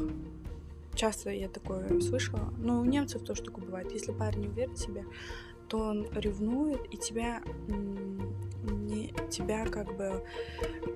часто 0.93 1.29
я 1.29 1.47
такое 1.47 1.99
слышала, 2.01 2.53
но 2.57 2.81
у 2.81 2.85
немцев 2.85 3.23
тоже 3.23 3.43
такое 3.43 3.65
бывает, 3.65 3.91
если 3.91 4.11
парень 4.11 4.41
не 4.41 4.47
уверен 4.47 4.73
в 4.73 4.79
себе, 4.79 5.05
то 5.67 5.79
он 5.79 6.07
ревнует 6.13 6.81
и 6.91 6.97
тебя 6.97 7.41
не 8.87 9.13
тебя 9.29 9.65
как 9.65 9.95
бы 9.95 10.23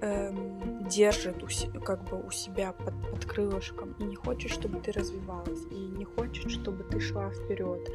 эм, 0.02 0.88
держит 0.88 1.44
у, 1.44 1.80
как 1.82 2.04
бы 2.10 2.22
у 2.22 2.32
себя 2.32 2.74
под, 2.74 2.94
под 3.12 3.26
крылышком 3.26 3.96
и 4.00 4.04
не 4.04 4.16
хочет, 4.16 4.52
чтобы 4.52 4.80
ты 4.80 4.92
развивалась 4.92 5.64
и 5.72 5.76
не 5.76 6.06
хочет, 6.06 6.50
чтобы 6.50 6.84
ты 6.84 7.00
шла 7.00 7.30
вперед. 7.32 7.90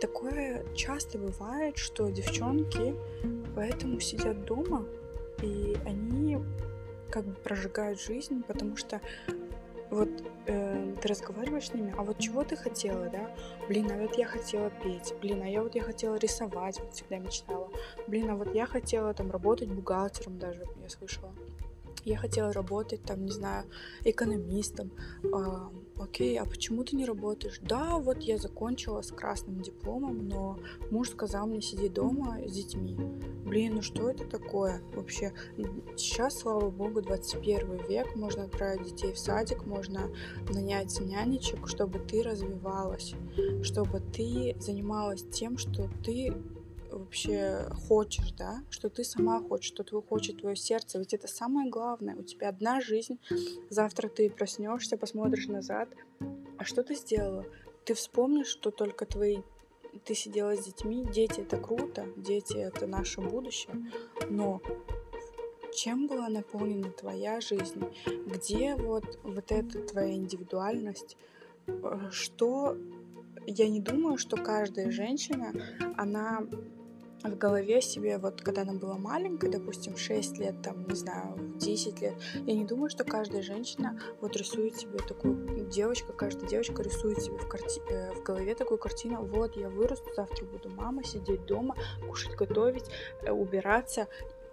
Такое 0.00 0.64
часто 0.74 1.18
бывает, 1.18 1.76
что 1.76 2.08
девчонки 2.10 2.94
поэтому 3.54 4.00
сидят 4.00 4.44
дома 4.44 4.84
и 5.42 5.76
они 5.84 6.38
как 7.10 7.24
бы 7.24 7.34
прожигают 7.34 8.00
жизнь, 8.00 8.42
потому 8.46 8.76
что 8.76 9.00
вот 9.90 10.08
э, 10.46 10.94
ты 11.00 11.08
разговариваешь 11.08 11.68
с 11.68 11.74
ними, 11.74 11.94
а 11.96 12.02
вот 12.02 12.18
чего 12.18 12.44
ты 12.44 12.56
хотела, 12.56 13.08
да? 13.08 13.34
Блин, 13.68 13.90
а 13.90 13.96
вот 13.96 14.18
я 14.18 14.26
хотела 14.26 14.70
петь, 14.70 15.14
блин, 15.20 15.42
а 15.42 15.48
я 15.48 15.62
вот 15.62 15.74
я 15.74 15.82
хотела 15.82 16.16
рисовать, 16.16 16.78
вот 16.80 16.92
всегда 16.92 17.18
мечтала. 17.18 17.70
Блин, 18.06 18.30
а 18.30 18.34
вот 18.34 18.54
я 18.54 18.66
хотела 18.66 19.14
там 19.14 19.30
работать 19.30 19.68
бухгалтером 19.68 20.38
даже, 20.38 20.64
я 20.82 20.88
слышала. 20.88 21.32
Я 22.04 22.16
хотела 22.16 22.52
работать 22.52 23.02
там, 23.02 23.24
не 23.24 23.32
знаю, 23.32 23.64
экономистом. 24.04 24.90
А, 25.32 25.70
окей, 25.96 26.38
а 26.38 26.44
почему 26.44 26.84
ты 26.84 26.96
не 26.96 27.04
работаешь? 27.04 27.58
Да, 27.62 27.98
вот 27.98 28.22
я 28.22 28.38
закончила 28.38 29.02
с 29.02 29.10
красным 29.10 29.60
дипломом, 29.60 30.28
но 30.28 30.58
муж 30.90 31.10
сказал 31.10 31.46
мне 31.46 31.60
сидеть 31.60 31.94
дома 31.94 32.38
с 32.46 32.52
детьми. 32.52 32.96
Блин, 33.44 33.76
ну 33.76 33.82
что 33.82 34.10
это 34.10 34.24
такое 34.24 34.82
вообще? 34.94 35.32
Сейчас, 35.96 36.38
слава 36.38 36.70
богу, 36.70 37.02
21 37.02 37.86
век, 37.88 38.14
можно 38.14 38.44
отправить 38.44 38.84
детей 38.84 39.12
в 39.12 39.18
садик, 39.18 39.66
можно 39.66 40.10
нанять 40.50 40.98
нянечек, 41.00 41.66
чтобы 41.68 41.98
ты 41.98 42.22
развивалась, 42.22 43.14
чтобы 43.62 44.00
ты 44.00 44.56
занималась 44.60 45.24
тем, 45.30 45.58
что 45.58 45.88
ты 46.04 46.34
вообще 46.98 47.66
хочешь, 47.88 48.32
да, 48.32 48.62
что 48.70 48.90
ты 48.90 49.04
сама 49.04 49.40
хочешь, 49.40 49.68
что 49.68 49.84
твое 49.84 50.02
хочет 50.02 50.40
твое 50.40 50.56
сердце, 50.56 50.98
ведь 50.98 51.14
это 51.14 51.28
самое 51.28 51.70
главное. 51.70 52.16
У 52.16 52.22
тебя 52.22 52.48
одна 52.48 52.80
жизнь, 52.80 53.18
завтра 53.70 54.08
ты 54.08 54.30
проснешься, 54.30 54.96
посмотришь 54.96 55.48
назад, 55.48 55.88
а 56.58 56.64
что 56.64 56.82
ты 56.82 56.94
сделала? 56.94 57.44
Ты 57.84 57.94
вспомнишь, 57.94 58.48
что 58.48 58.70
только 58.70 59.06
твои 59.06 59.38
ты 60.04 60.14
сидела 60.14 60.56
с 60.56 60.64
детьми, 60.64 61.04
дети 61.12 61.40
это 61.40 61.56
круто, 61.56 62.06
дети 62.16 62.56
это 62.56 62.86
наше 62.86 63.20
будущее, 63.20 63.74
но 64.28 64.60
чем 65.74 66.06
была 66.06 66.28
наполнена 66.28 66.90
твоя 66.90 67.40
жизнь, 67.40 67.84
где 68.26 68.74
вот, 68.74 69.18
вот 69.22 69.52
эта 69.52 69.80
твоя 69.80 70.14
индивидуальность, 70.14 71.16
э, 71.66 72.08
что? 72.10 72.76
Я 73.46 73.68
не 73.68 73.80
думаю, 73.80 74.18
что 74.18 74.36
каждая 74.36 74.90
женщина, 74.90 75.52
она 75.96 76.42
в 77.22 77.36
голове 77.36 77.80
себе, 77.80 78.18
вот 78.18 78.42
когда 78.42 78.62
она 78.62 78.74
была 78.74 78.96
маленькой, 78.96 79.50
допустим, 79.50 79.96
6 79.96 80.38
лет, 80.38 80.62
там, 80.62 80.86
не 80.86 80.94
знаю, 80.94 81.36
10 81.56 82.00
лет, 82.00 82.14
я 82.46 82.54
не 82.54 82.64
думаю, 82.64 82.90
что 82.90 83.04
каждая 83.04 83.42
женщина 83.42 84.00
вот 84.20 84.36
рисует 84.36 84.76
себе 84.76 84.98
такую, 84.98 85.66
девочка, 85.66 86.12
каждая 86.12 86.48
девочка 86.48 86.82
рисует 86.82 87.20
себе 87.20 87.38
в, 87.38 87.48
карти... 87.48 87.80
Э, 87.90 88.12
в 88.12 88.22
голове 88.22 88.54
такую 88.54 88.78
картину, 88.78 89.24
вот, 89.24 89.56
я 89.56 89.68
вырасту, 89.68 90.10
завтра 90.14 90.44
буду 90.46 90.70
мама, 90.70 91.04
сидеть 91.04 91.44
дома, 91.46 91.76
кушать, 92.06 92.36
готовить, 92.36 92.84
э, 93.22 93.30
убираться, 93.30 94.08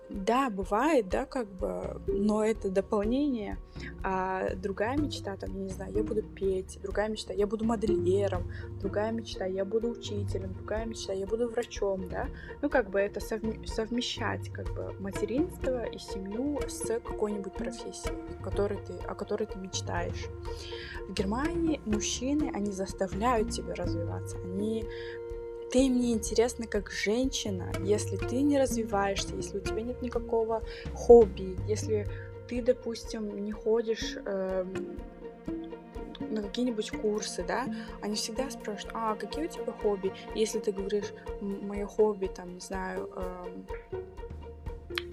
да, 0.10 0.50
бывает, 0.50 1.10
да, 1.10 1.26
как 1.26 1.48
бы, 1.48 2.02
но 2.08 2.44
это 2.44 2.70
дополнение. 2.70 3.58
А 4.04 4.54
другая 4.56 4.98
мечта, 4.98 5.36
там, 5.36 5.56
я 5.58 5.64
не 5.64 5.70
знаю, 5.70 5.94
я 5.94 6.04
буду 6.04 6.22
петь, 6.22 6.80
другая 6.82 7.10
мечта, 7.10 7.34
я 7.34 7.48
буду 7.48 7.66
модельером, 7.66 8.52
другая 8.80 9.12
мечта, 9.12 9.46
я 9.46 9.66
буду 9.66 9.90
учителем, 9.90 10.54
другая 10.54 10.86
мечта, 10.86 11.12
я 11.14 11.26
буду 11.26 11.50
врачом, 11.50 12.08
да. 12.08 12.28
Ну, 12.62 12.70
как 12.70 12.90
бы 12.92 13.00
это 13.00 13.20
совм- 13.20 13.66
совмещать, 13.66 14.50
как 14.50 14.74
бы, 14.74 14.94
материнство 15.00 15.84
и 15.86 15.98
семью 15.98 16.60
с 16.68 16.86
какой-нибудь 17.00 17.54
профессией, 17.54 18.16
которой 18.44 18.78
ты, 18.86 18.94
о 19.08 19.16
которой 19.16 19.48
ты 19.48 19.58
мечтаешь. 19.58 20.28
В 21.10 21.14
Германии 21.14 21.82
мужчины, 21.86 22.52
они 22.54 22.72
заставляют 22.72 23.50
тебя 23.50 23.74
развиваться, 23.74 24.38
они 24.38 24.86
ты 25.72 25.90
мне 25.90 26.14
интересна 26.14 26.68
как 26.68 26.92
женщина, 26.92 27.72
если 27.82 28.18
ты 28.18 28.42
не 28.42 28.60
развиваешься, 28.60 29.36
если 29.36 29.58
у 29.58 29.62
тебя 29.62 29.82
нет 29.82 30.02
никакого 30.02 30.64
хобби, 30.94 31.58
если 31.68 32.08
ты, 32.48 32.62
допустим, 32.62 33.44
не 33.44 33.52
ходишь 33.52 34.18
э, 34.26 34.66
на 36.20 36.42
какие-нибудь 36.44 36.92
курсы, 36.92 37.44
да, 37.44 37.66
они 38.02 38.16
всегда 38.16 38.50
спрашивают, 38.50 38.92
а 38.94 39.16
какие 39.16 39.46
у 39.46 39.50
тебя 39.50 39.72
хобби? 39.72 40.14
Если 40.36 40.60
ты 40.60 40.72
говоришь, 40.72 41.14
мое 41.42 41.88
хобби, 41.88 42.28
там, 42.28 42.54
не 42.54 42.60
знаю, 42.60 43.10
э, 43.16 43.46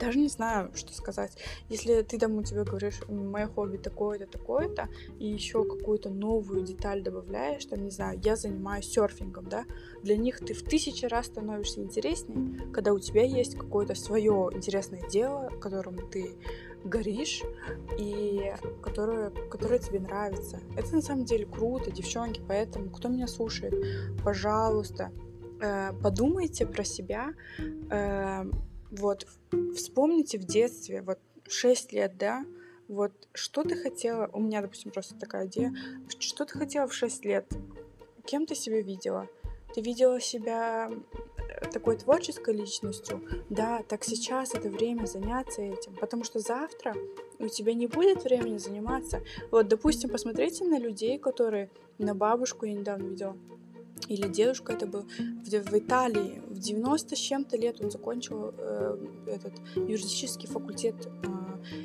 даже 0.02 0.18
не 0.18 0.28
знаю, 0.28 0.70
что 0.74 0.92
сказать. 0.92 1.32
Если 1.68 2.02
ты 2.02 2.18
там 2.18 2.36
у 2.36 2.42
тебя 2.42 2.64
говоришь, 2.64 3.00
мое 3.08 3.46
хобби 3.46 3.76
такое-то, 3.76 4.26
такое-то, 4.26 4.88
и 5.18 5.26
еще 5.26 5.64
какую-то 5.64 6.10
новую 6.10 6.64
деталь 6.64 7.02
добавляешь, 7.02 7.64
там, 7.66 7.84
не 7.84 7.90
знаю, 7.90 8.20
я 8.22 8.34
занимаюсь 8.34 8.86
серфингом, 8.86 9.48
да, 9.48 9.64
для 10.02 10.16
них 10.16 10.40
ты 10.40 10.54
в 10.54 10.62
тысячи 10.64 11.06
раз 11.06 11.26
становишься 11.26 11.80
интересней, 11.80 12.58
когда 12.72 12.92
у 12.92 12.98
тебя 12.98 13.22
есть 13.22 13.56
какое-то 13.56 13.94
свое 13.94 14.50
интересное 14.52 15.08
дело, 15.08 15.50
которым 15.60 16.10
ты 16.10 16.34
горишь 16.84 17.42
и 17.96 18.52
которое, 18.82 19.30
которое 19.30 19.78
тебе 19.78 20.00
нравится. 20.00 20.58
Это 20.76 20.96
на 20.96 21.02
самом 21.02 21.24
деле 21.24 21.46
круто, 21.46 21.92
девчонки, 21.92 22.40
поэтому 22.48 22.90
кто 22.90 23.08
меня 23.08 23.28
слушает, 23.28 23.72
пожалуйста, 24.24 25.12
э, 25.60 25.92
подумайте 26.02 26.66
про 26.66 26.82
себя, 26.82 27.34
э, 27.90 28.44
вот, 28.92 29.26
вспомните 29.74 30.38
в 30.38 30.44
детстве, 30.44 31.02
вот 31.02 31.18
6 31.48 31.92
лет, 31.92 32.16
да, 32.18 32.44
вот 32.88 33.12
что 33.32 33.62
ты 33.62 33.74
хотела, 33.74 34.28
у 34.32 34.40
меня, 34.40 34.60
допустим, 34.60 34.90
просто 34.90 35.14
такая 35.14 35.46
идея, 35.46 35.74
что 36.18 36.44
ты 36.44 36.58
хотела 36.58 36.86
в 36.86 36.94
6 36.94 37.24
лет, 37.24 37.46
кем 38.24 38.46
ты 38.46 38.54
себя 38.54 38.82
видела? 38.82 39.28
Ты 39.74 39.80
видела 39.80 40.20
себя 40.20 40.90
э, 40.90 41.70
такой 41.70 41.96
творческой 41.96 42.54
личностью? 42.54 43.26
Да, 43.48 43.82
так 43.88 44.04
сейчас 44.04 44.54
это 44.54 44.68
время 44.68 45.06
заняться 45.06 45.62
этим, 45.62 45.94
потому 45.94 46.24
что 46.24 46.40
завтра 46.40 46.94
у 47.38 47.48
тебя 47.48 47.72
не 47.72 47.86
будет 47.86 48.24
времени 48.24 48.58
заниматься. 48.58 49.22
Вот, 49.50 49.68
допустим, 49.68 50.10
посмотрите 50.10 50.64
на 50.64 50.78
людей, 50.78 51.18
которые 51.18 51.70
на 51.96 52.14
бабушку 52.14 52.66
я 52.66 52.74
недавно 52.74 53.08
видела, 53.08 53.36
или 54.12 54.28
дедушка 54.28 54.72
это 54.72 54.86
был, 54.86 55.02
в, 55.02 55.48
в 55.48 55.78
Италии 55.78 56.42
в 56.48 56.58
90 56.58 57.16
с 57.16 57.18
чем-то 57.18 57.56
лет 57.56 57.80
он 57.80 57.90
закончил 57.90 58.54
э, 58.56 58.96
этот 59.26 59.54
юридический 59.74 60.48
факультет. 60.48 60.94
Э, 61.06 61.42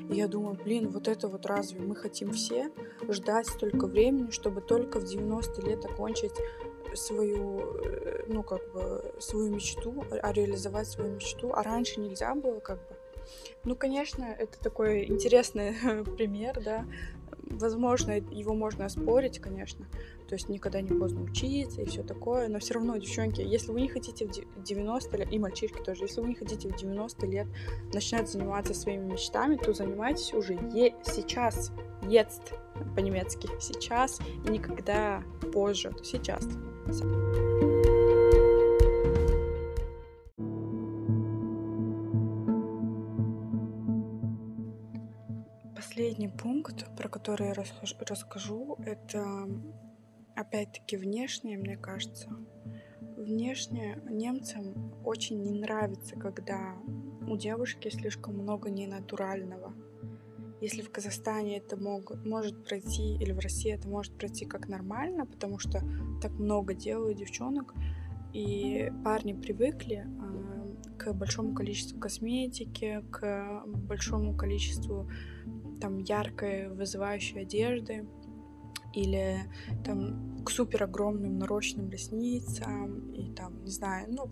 и 0.10 0.16
я 0.16 0.28
думаю, 0.28 0.58
блин, 0.64 0.90
вот 0.90 1.08
это 1.08 1.28
вот 1.28 1.46
разве 1.46 1.80
мы 1.80 1.96
хотим 1.96 2.32
все 2.32 2.72
ждать 3.10 3.48
столько 3.48 3.88
времени, 3.88 4.32
чтобы 4.32 4.62
только 4.62 5.00
в 5.00 5.06
90 5.06 5.62
лет 5.62 5.86
окончить 5.86 6.34
свою, 6.94 7.60
э, 7.84 8.26
ну, 8.28 8.44
как 8.44 8.62
бы, 8.74 9.14
свою 9.20 9.54
мечту, 9.54 10.04
а 10.10 10.32
реализовать 10.34 10.88
свою 10.88 11.16
мечту, 11.16 11.52
а 11.54 11.64
раньше 11.64 12.00
нельзя 12.00 12.34
было, 12.36 12.60
как 12.60 12.78
бы. 12.78 12.96
Ну, 13.64 13.76
конечно, 13.76 14.24
это 14.24 14.60
такой 14.60 15.06
интересный 15.06 15.74
пример, 16.18 16.62
да. 16.64 16.86
Возможно, 17.52 18.12
его 18.12 18.54
можно 18.54 18.86
оспорить, 18.86 19.40
конечно. 19.40 19.86
То 20.28 20.36
есть 20.36 20.50
никогда 20.50 20.82
не 20.82 20.90
поздно 20.90 21.24
учиться 21.24 21.82
и 21.82 21.86
все 21.86 22.04
такое, 22.04 22.48
но 22.50 22.60
все 22.60 22.76
равно, 22.76 22.98
девчонки, 22.98 23.42
если 23.42 23.72
вы 23.72 23.82
не 23.82 23.88
хотите 23.90 24.28
в 24.28 24.64
90 24.64 25.18
лет, 25.18 25.32
и 25.32 25.40
мальчишки 25.40 25.82
тоже, 25.82 26.04
если 26.04 26.22
вы 26.22 26.30
не 26.30 26.36
хотите 26.36 26.70
в 26.70 26.76
90 26.76 27.26
лет 27.26 27.48
начинать 27.94 28.30
заниматься 28.30 28.74
своими 28.74 29.12
мечтами, 29.12 29.56
то 29.56 29.74
занимайтесь 29.74 30.34
уже 30.34 30.54
е- 30.74 30.96
сейчас, 31.04 31.72
jetzt 32.02 32.54
по-немецки, 32.96 33.50
сейчас 33.60 34.20
и 34.46 34.50
никогда 34.50 35.24
позже, 35.54 35.94
сейчас. 36.04 36.48
Последний 46.18 46.36
пункт, 46.36 46.96
про 46.98 47.10
который 47.10 47.50
я 47.50 47.54
расскажу, 47.54 48.76
это 48.84 49.48
опять-таки 50.36 50.98
внешне, 50.98 51.60
мне 51.60 51.78
кажется, 51.78 52.32
внешне 53.16 54.02
немцам 54.10 54.96
очень 55.06 55.44
не 55.44 55.52
нравится, 55.52 56.16
когда 56.16 56.74
у 57.28 57.38
девушки 57.38 57.90
слишком 57.90 58.34
много 58.34 58.72
ненатурального. 58.72 59.76
Если 60.60 60.82
в 60.82 60.90
Казахстане 60.90 61.60
это 61.60 61.78
мог, 61.78 62.16
может 62.26 62.66
пройти, 62.66 63.14
или 63.18 63.32
в 63.32 63.38
России 63.38 63.72
это 63.72 63.88
может 63.88 64.18
пройти 64.18 64.48
как 64.48 64.68
нормально, 64.68 65.28
потому 65.28 65.60
что 65.60 65.82
так 66.20 66.32
много 66.32 66.74
делают 66.74 67.20
девчонок, 67.20 67.76
и 68.34 68.92
парни 69.06 69.34
привыкли 69.34 70.08
э, 70.08 70.98
к 70.98 71.14
большому 71.14 71.54
количеству 71.54 72.00
косметики, 72.00 73.04
к 73.12 73.64
большому 73.68 74.36
количеству 74.36 75.08
там 75.80 76.00
яркой 76.00 76.70
вызывающей 76.70 77.42
одежды, 77.42 78.06
или 78.94 79.46
там 79.86 80.44
к 80.44 80.50
супер 80.50 80.84
огромным 80.84 81.38
нарощенным 81.38 81.90
ресницам 81.90 83.12
и 83.12 83.32
там, 83.34 83.64
не 83.64 83.70
знаю, 83.70 84.08
ну, 84.10 84.30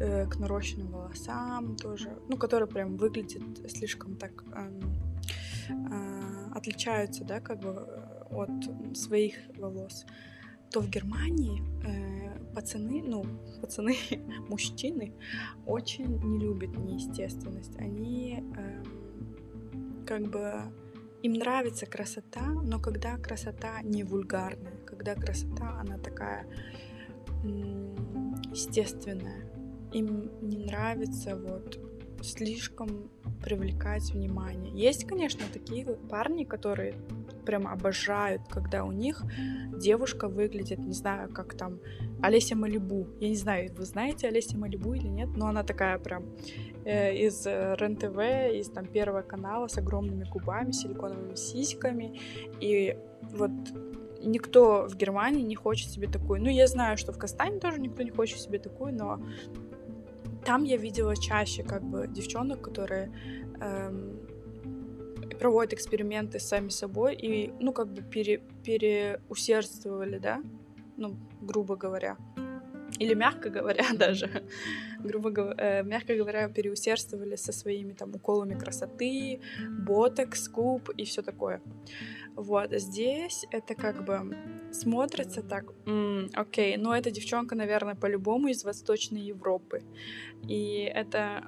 э, 0.00 0.26
к 0.26 0.38
нарощенным 0.38 0.92
волосам 0.92 1.76
тоже, 1.76 2.18
ну, 2.28 2.36
которые 2.36 2.68
прям 2.68 2.96
выглядят 2.96 3.42
слишком 3.68 4.16
так 4.16 4.44
э, 4.54 4.80
э, 5.70 6.50
отличаются, 6.54 7.24
да, 7.24 7.40
как 7.40 7.60
бы 7.60 7.70
э, 7.70 8.18
от 8.30 8.96
своих 8.96 9.34
волос, 9.56 10.06
то 10.70 10.80
в 10.80 10.88
Германии 10.88 11.62
э, 11.84 12.54
пацаны, 12.54 13.02
ну, 13.02 13.24
пацаны, 13.60 13.96
мужчины 14.48 15.14
очень 15.66 16.18
не 16.22 16.38
любят 16.38 16.76
неестественность. 16.76 17.76
Они 17.76 18.44
э, 18.56 18.82
как 20.08 20.22
бы 20.22 20.62
им 21.22 21.34
нравится 21.34 21.84
красота, 21.84 22.40
но 22.40 22.80
когда 22.80 23.18
красота 23.18 23.82
не 23.82 24.04
вульгарная, 24.04 24.78
когда 24.86 25.14
красота, 25.14 25.78
она 25.80 25.98
такая 25.98 26.46
естественная. 28.50 29.44
Им 29.92 30.30
не 30.40 30.64
нравится 30.64 31.36
вот 31.36 31.78
слишком 32.22 33.10
привлекать 33.44 34.10
внимание. 34.12 34.72
Есть, 34.72 35.06
конечно, 35.06 35.44
такие 35.52 35.84
парни, 35.84 36.44
которые 36.44 36.94
прям 37.48 37.66
обожают, 37.66 38.42
когда 38.50 38.84
у 38.84 38.92
них 38.92 39.22
девушка 39.72 40.28
выглядит, 40.28 40.78
не 40.80 40.92
знаю, 40.92 41.32
как 41.32 41.54
там 41.54 41.80
Олеся 42.22 42.54
Малибу. 42.56 43.06
Я 43.20 43.28
не 43.30 43.36
знаю, 43.36 43.70
вы 43.74 43.84
знаете 43.84 44.28
Олеся 44.28 44.58
Малибу 44.58 44.92
или 44.92 45.08
нет, 45.08 45.30
но 45.34 45.46
она 45.46 45.62
такая 45.62 45.98
прям 45.98 46.24
э, 46.84 47.16
из 47.16 47.46
э, 47.46 47.74
РЕН-ТВ, 47.78 48.18
из 48.60 48.68
там 48.68 48.84
Первого 48.84 49.22
канала 49.22 49.66
с 49.66 49.78
огромными 49.78 50.24
губами, 50.24 50.72
силиконовыми 50.72 51.36
сиськами. 51.36 52.20
И 52.60 52.98
вот 53.22 53.50
никто 54.22 54.86
в 54.86 54.94
Германии 54.96 55.42
не 55.42 55.54
хочет 55.54 55.90
себе 55.90 56.06
такую. 56.06 56.42
Ну, 56.42 56.50
я 56.50 56.66
знаю, 56.66 56.98
что 56.98 57.12
в 57.12 57.18
Кастане 57.18 57.60
тоже 57.60 57.80
никто 57.80 58.02
не 58.02 58.10
хочет 58.10 58.40
себе 58.40 58.58
такую, 58.58 58.92
но 58.94 59.20
там 60.44 60.64
я 60.64 60.76
видела 60.76 61.16
чаще 61.16 61.62
как 61.62 61.82
бы 61.82 62.08
девчонок, 62.08 62.60
которые 62.60 63.10
эм, 63.58 64.27
проводят 65.38 65.72
эксперименты 65.72 66.38
сами 66.38 66.68
собой 66.68 67.14
и, 67.14 67.52
ну, 67.60 67.72
как 67.72 67.88
бы 67.88 68.02
пере, 68.02 68.42
переусердствовали, 68.64 70.18
да, 70.18 70.42
ну, 70.96 71.16
грубо 71.40 71.76
говоря. 71.76 72.16
Или 72.98 73.14
мягко 73.14 73.50
говоря 73.50 73.84
даже, 73.94 74.44
грубо 74.98 75.30
говоря, 75.30 75.80
э, 75.80 75.82
мягко 75.82 76.14
говоря, 76.16 76.48
переусердствовали 76.48 77.36
со 77.36 77.52
своими 77.52 77.92
там 77.92 78.14
уколами 78.14 78.58
красоты, 78.58 79.40
ботокс, 79.86 80.48
куб 80.48 80.90
и 80.96 81.04
все 81.04 81.22
такое. 81.22 81.60
Вот, 82.34 82.70
здесь 82.72 83.46
это 83.50 83.74
как 83.74 84.04
бы 84.04 84.36
смотрится 84.70 85.42
так, 85.42 85.72
м-м, 85.86 86.30
окей, 86.34 86.76
ну 86.76 86.92
эта 86.92 87.10
девчонка, 87.10 87.56
наверное, 87.56 87.94
по-любому 87.94 88.48
из 88.48 88.64
Восточной 88.64 89.22
Европы. 89.22 89.82
И 90.46 90.90
это 90.94 91.44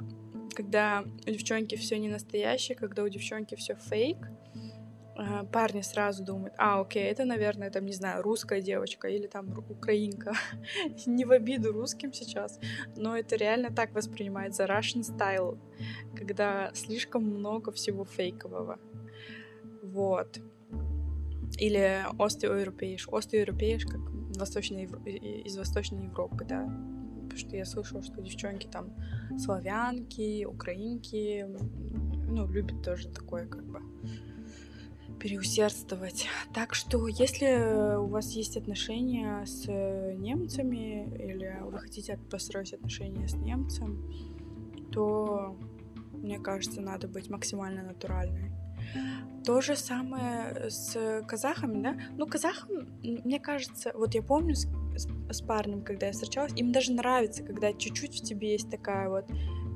когда 0.54 1.04
у 1.26 1.30
девчонки 1.30 1.76
все 1.76 1.98
не 1.98 2.08
настоящее, 2.08 2.76
когда 2.76 3.02
у 3.02 3.08
девчонки 3.08 3.54
все 3.54 3.74
фейк, 3.74 4.18
э, 5.16 5.44
парни 5.52 5.82
сразу 5.82 6.24
думают, 6.24 6.54
а, 6.58 6.80
окей, 6.80 7.04
это, 7.04 7.24
наверное, 7.24 7.70
там, 7.70 7.84
не 7.86 7.92
знаю, 7.92 8.22
русская 8.22 8.60
девочка 8.60 9.08
или 9.08 9.26
там 9.26 9.52
украинка. 9.68 10.32
не 11.06 11.24
в 11.24 11.32
обиду 11.32 11.72
русским 11.72 12.12
сейчас, 12.12 12.58
но 12.96 13.16
это 13.16 13.36
реально 13.36 13.70
так 13.70 13.92
воспринимается 13.94 14.64
Russian 14.64 15.02
style, 15.02 15.58
когда 16.16 16.70
слишком 16.74 17.24
много 17.24 17.72
всего 17.72 18.04
фейкового. 18.04 18.78
Вот. 19.82 20.40
Или 21.58 22.04
остеоевропеиш. 22.18 23.08
Остеоевропеиш, 23.10 23.84
как 23.84 24.00
восточной, 24.38 24.84
из 24.84 25.56
Восточной 25.56 26.04
Европы, 26.04 26.44
да. 26.44 26.68
Что 27.40 27.56
я 27.56 27.64
слышала, 27.64 28.02
что 28.02 28.20
девчонки 28.20 28.66
там 28.66 28.92
славянки, 29.38 30.44
украинки, 30.44 31.46
ну, 32.28 32.46
любят 32.46 32.82
тоже 32.82 33.08
такое, 33.08 33.46
как 33.46 33.64
бы, 33.64 33.80
переусердствовать. 35.18 36.26
Так 36.54 36.74
что, 36.74 37.08
если 37.08 37.96
у 37.96 38.06
вас 38.06 38.32
есть 38.32 38.56
отношения 38.56 39.44
с 39.46 39.66
немцами, 39.66 41.04
или 41.16 41.60
вы 41.62 41.78
хотите 41.78 42.18
построить 42.30 42.74
отношения 42.74 43.26
с 43.26 43.34
немцем, 43.34 44.04
то, 44.92 45.56
мне 46.12 46.38
кажется, 46.38 46.80
надо 46.82 47.08
быть 47.08 47.30
максимально 47.30 47.82
натуральной. 47.82 48.52
То 49.44 49.60
же 49.62 49.76
самое 49.76 50.68
с 50.70 51.22
казахами, 51.26 51.82
да? 51.82 51.96
Ну, 52.16 52.26
казахам, 52.26 52.88
мне 53.02 53.40
кажется, 53.40 53.92
вот 53.94 54.14
я 54.14 54.22
помню 54.22 54.54
с, 55.30 55.42
парнем, 55.42 55.82
когда 55.82 56.06
я 56.06 56.12
встречалась, 56.12 56.52
им 56.56 56.72
даже 56.72 56.92
нравится, 56.92 57.42
когда 57.42 57.72
чуть-чуть 57.72 58.20
в 58.20 58.24
тебе 58.24 58.52
есть 58.52 58.70
такая 58.70 59.08
вот 59.08 59.26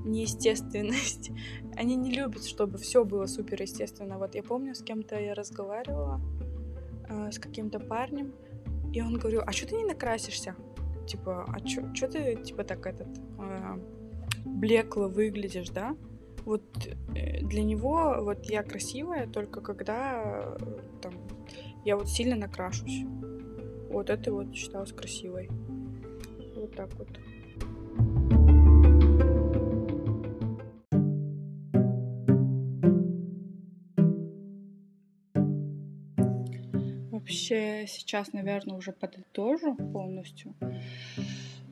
неестественность. 0.05 1.31
Они 1.77 1.97
не 1.97 2.13
любят, 2.13 2.45
чтобы 2.45 2.79
все 2.79 3.05
было 3.05 3.27
супер 3.27 3.63
естественно. 3.63 4.19
Вот 4.19 4.35
я 4.35 4.43
помню, 4.43 4.75
с 4.75 4.83
кем-то 4.83 5.19
я 5.19 5.35
разговаривала, 5.35 6.21
э, 7.09 7.31
с 7.31 7.39
каким-то 7.39 7.81
парнем, 7.81 8.33
и 8.93 9.01
он 9.01 9.19
говорил, 9.19 9.43
а 9.47 9.53
что 9.53 9.69
ты 9.69 9.77
не 9.77 9.85
накрасишься? 9.85 10.55
Типа, 11.07 11.45
а 11.49 11.67
что 11.67 12.09
ты, 12.09 12.37
типа, 12.37 12.65
так 12.65 12.87
этот, 12.87 13.09
э, 13.39 13.79
блекло 14.45 15.09
выглядишь, 15.09 15.71
да? 15.71 15.97
Вот 16.45 16.63
э, 17.15 17.43
для 17.43 17.65
него 17.65 18.17
вот 18.21 18.45
я 18.47 18.63
красивая 18.63 19.27
только 19.27 19.61
когда 19.61 20.57
э, 20.59 20.59
там 21.01 21.15
я 21.85 21.97
вот 21.97 22.09
сильно 22.09 22.37
накрашусь. 22.37 23.05
Вот 23.95 24.11
это 24.11 24.33
вот 24.33 24.53
считалось 24.53 24.93
красивой. 24.93 25.49
Вот 26.57 26.75
так 26.75 26.93
вот. 26.95 27.09
Вообще 37.13 37.87
сейчас, 37.87 38.33
наверное, 38.33 38.77
уже 38.77 38.91
подытожу 38.91 39.77
полностью. 39.77 40.57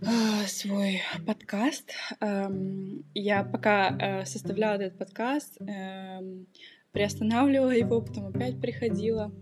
А, 0.06 0.46
свой 0.46 1.00
подкаст. 1.26 1.90
Эм, 2.20 3.04
я 3.14 3.42
пока 3.42 3.98
э, 3.98 4.24
составляла 4.26 4.74
этот 4.74 4.96
подкаст, 4.96 5.61
эм, 5.61 6.46
приостанавливала 6.92 7.72
его, 7.72 8.00
потом 8.00 8.26
опять 8.26 8.61
приходила. 8.61 9.32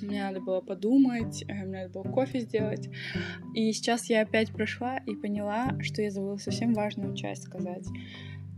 Мне 0.00 0.24
надо 0.24 0.40
было 0.40 0.60
подумать, 0.60 1.44
э, 1.46 1.64
мне 1.64 1.82
надо 1.82 1.90
было 1.90 2.12
кофе 2.12 2.40
сделать. 2.40 2.88
И 3.54 3.72
сейчас 3.72 4.08
я 4.08 4.22
опять 4.22 4.52
прошла 4.52 4.98
и 4.98 5.14
поняла, 5.14 5.76
что 5.80 6.02
я 6.02 6.10
забыла 6.10 6.36
совсем 6.36 6.72
важную 6.72 7.14
часть 7.14 7.42
сказать. 7.42 7.86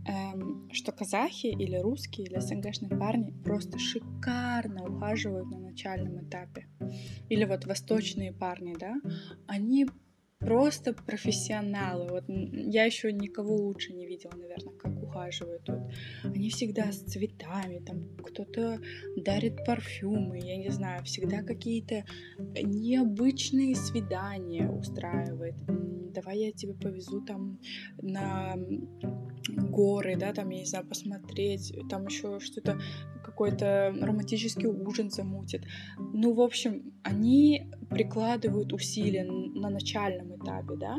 Эм, 0.07 0.69
что 0.71 0.91
казахи 0.91 1.47
или 1.47 1.77
русские 1.77 2.27
или 2.27 2.39
СНГшные 2.39 2.89
парни 2.89 3.33
просто 3.43 3.79
шикарно 3.79 4.85
ухаживают 4.87 5.49
на 5.49 5.57
начальном 5.57 6.23
этапе. 6.23 6.67
Или 7.29 7.45
вот 7.45 7.65
восточные 7.65 8.31
парни, 8.31 8.75
да, 8.79 8.95
они 9.47 9.87
просто 10.39 10.93
профессионалы. 10.93 12.07
Вот 12.09 12.23
я 12.27 12.85
еще 12.85 13.11
никого 13.11 13.55
лучше 13.55 13.93
не 13.93 14.05
видела, 14.05 14.33
наверное, 14.35 14.73
как 14.73 15.01
ухаживают. 15.01 15.67
Вот. 15.67 15.91
Они 16.23 16.49
всегда 16.49 16.91
с 16.91 16.99
цветами, 16.99 17.79
там 17.79 18.15
кто-то 18.17 18.79
дарит 19.15 19.65
парфюмы, 19.65 20.39
я 20.39 20.57
не 20.57 20.69
знаю, 20.69 21.03
всегда 21.03 21.41
какие-то 21.41 22.05
необычные 22.37 23.75
свидания 23.75 24.69
устраивает. 24.69 25.55
Давай 26.13 26.39
я 26.39 26.51
тебе 26.51 26.73
повезу 26.73 27.21
там 27.21 27.59
на 28.01 28.55
горы, 29.47 30.15
да, 30.15 30.33
там, 30.33 30.49
я 30.49 30.59
не 30.59 30.65
знаю, 30.65 30.87
посмотреть, 30.87 31.75
там 31.89 32.05
еще 32.05 32.39
что-то, 32.39 32.79
какой-то 33.23 33.93
романтический 33.99 34.67
ужин 34.67 35.09
замутит. 35.09 35.65
Ну, 35.97 36.33
в 36.33 36.41
общем, 36.41 36.93
они 37.03 37.69
прикладывают 37.89 38.73
усилия 38.73 39.23
на 39.23 39.69
начальном 39.69 40.35
этапе, 40.35 40.75
да, 40.75 40.97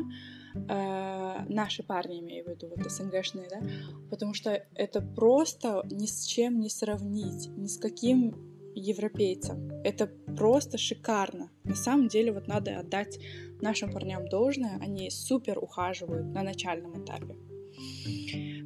э, 0.55 1.45
наши 1.49 1.83
парни, 1.83 2.19
имею 2.19 2.45
в 2.45 2.49
виду, 2.49 2.67
вот 2.69 2.89
СНГшные, 2.89 3.47
да, 3.49 3.61
потому 4.09 4.33
что 4.33 4.51
это 4.75 5.01
просто 5.01 5.83
ни 5.91 6.05
с 6.05 6.25
чем 6.25 6.59
не 6.59 6.69
сравнить, 6.69 7.49
ни 7.55 7.67
с 7.67 7.77
каким 7.77 8.35
европейцам. 8.75 9.69
Это 9.83 10.07
просто 10.37 10.77
шикарно. 10.77 11.49
На 11.63 11.75
самом 11.75 12.07
деле 12.07 12.31
вот 12.31 12.47
надо 12.47 12.79
отдать 12.79 13.19
нашим 13.61 13.91
парням 13.91 14.27
должное, 14.27 14.77
они 14.79 15.09
супер 15.09 15.57
ухаживают 15.57 16.27
на 16.27 16.43
начальном 16.43 17.03
этапе. 17.03 17.35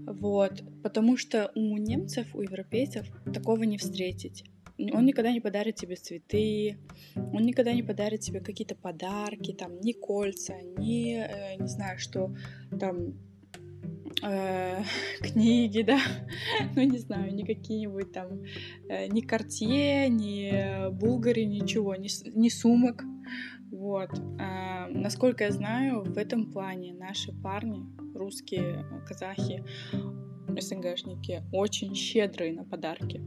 Вот, 0.06 0.64
потому 0.84 1.18
что 1.18 1.52
у 1.56 1.78
немцев, 1.78 2.36
у 2.36 2.42
европейцев 2.42 3.08
такого 3.34 3.64
не 3.64 3.78
встретить. 3.78 4.44
Он 4.94 5.06
никогда 5.06 5.32
не 5.32 5.42
подарит 5.42 5.76
тебе 5.76 5.96
цветы, 5.96 6.78
он 7.16 7.44
никогда 7.44 7.74
не 7.74 7.84
подарит 7.84 8.22
тебе 8.22 8.40
какие-то 8.40 8.76
подарки, 8.76 9.54
там, 9.54 9.80
ни 9.82 9.92
кольца, 9.92 10.56
ни, 10.78 11.18
э, 11.18 11.56
не 11.58 11.68
знаю, 11.68 12.00
что 12.00 12.34
там, 12.80 13.14
э, 14.24 14.84
книги, 15.22 15.82
да, 15.82 16.00
ну, 16.76 16.84
не 16.84 16.98
знаю, 16.98 17.34
ни 17.34 17.44
какие-нибудь 17.44 18.12
там, 18.12 18.44
э, 18.90 19.08
ни 19.08 19.22
Кортье, 19.22 20.10
ни 20.10 20.90
Булгари, 20.92 21.44
ничего, 21.44 21.96
ни, 21.96 22.10
ни 22.36 22.50
сумок, 22.50 23.04
вот. 23.72 24.12
А, 24.40 24.88
насколько 24.90 25.46
я 25.46 25.52
знаю, 25.52 26.04
в 26.04 26.18
этом 26.18 26.52
плане 26.52 26.94
наши 26.94 27.32
парни, 27.32 27.86
русские, 28.14 28.86
казахи, 29.08 29.64
СНГшники, 30.60 31.44
очень 31.52 31.96
щедрые 31.96 32.54
на 32.54 32.64
подарки. 32.64 33.22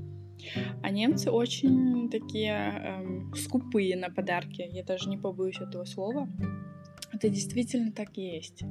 А 0.82 0.90
немцы 0.90 1.30
очень 1.30 2.10
такие 2.10 2.52
эм, 2.52 3.34
скупые 3.34 3.96
на 3.96 4.10
подарки. 4.10 4.68
Я 4.70 4.84
даже 4.84 5.08
не 5.08 5.18
побоюсь 5.18 5.60
этого 5.60 5.84
слова. 5.84 6.28
Это 7.12 7.28
действительно 7.28 7.92
так 7.92 8.16
и 8.18 8.22
есть. 8.22 8.62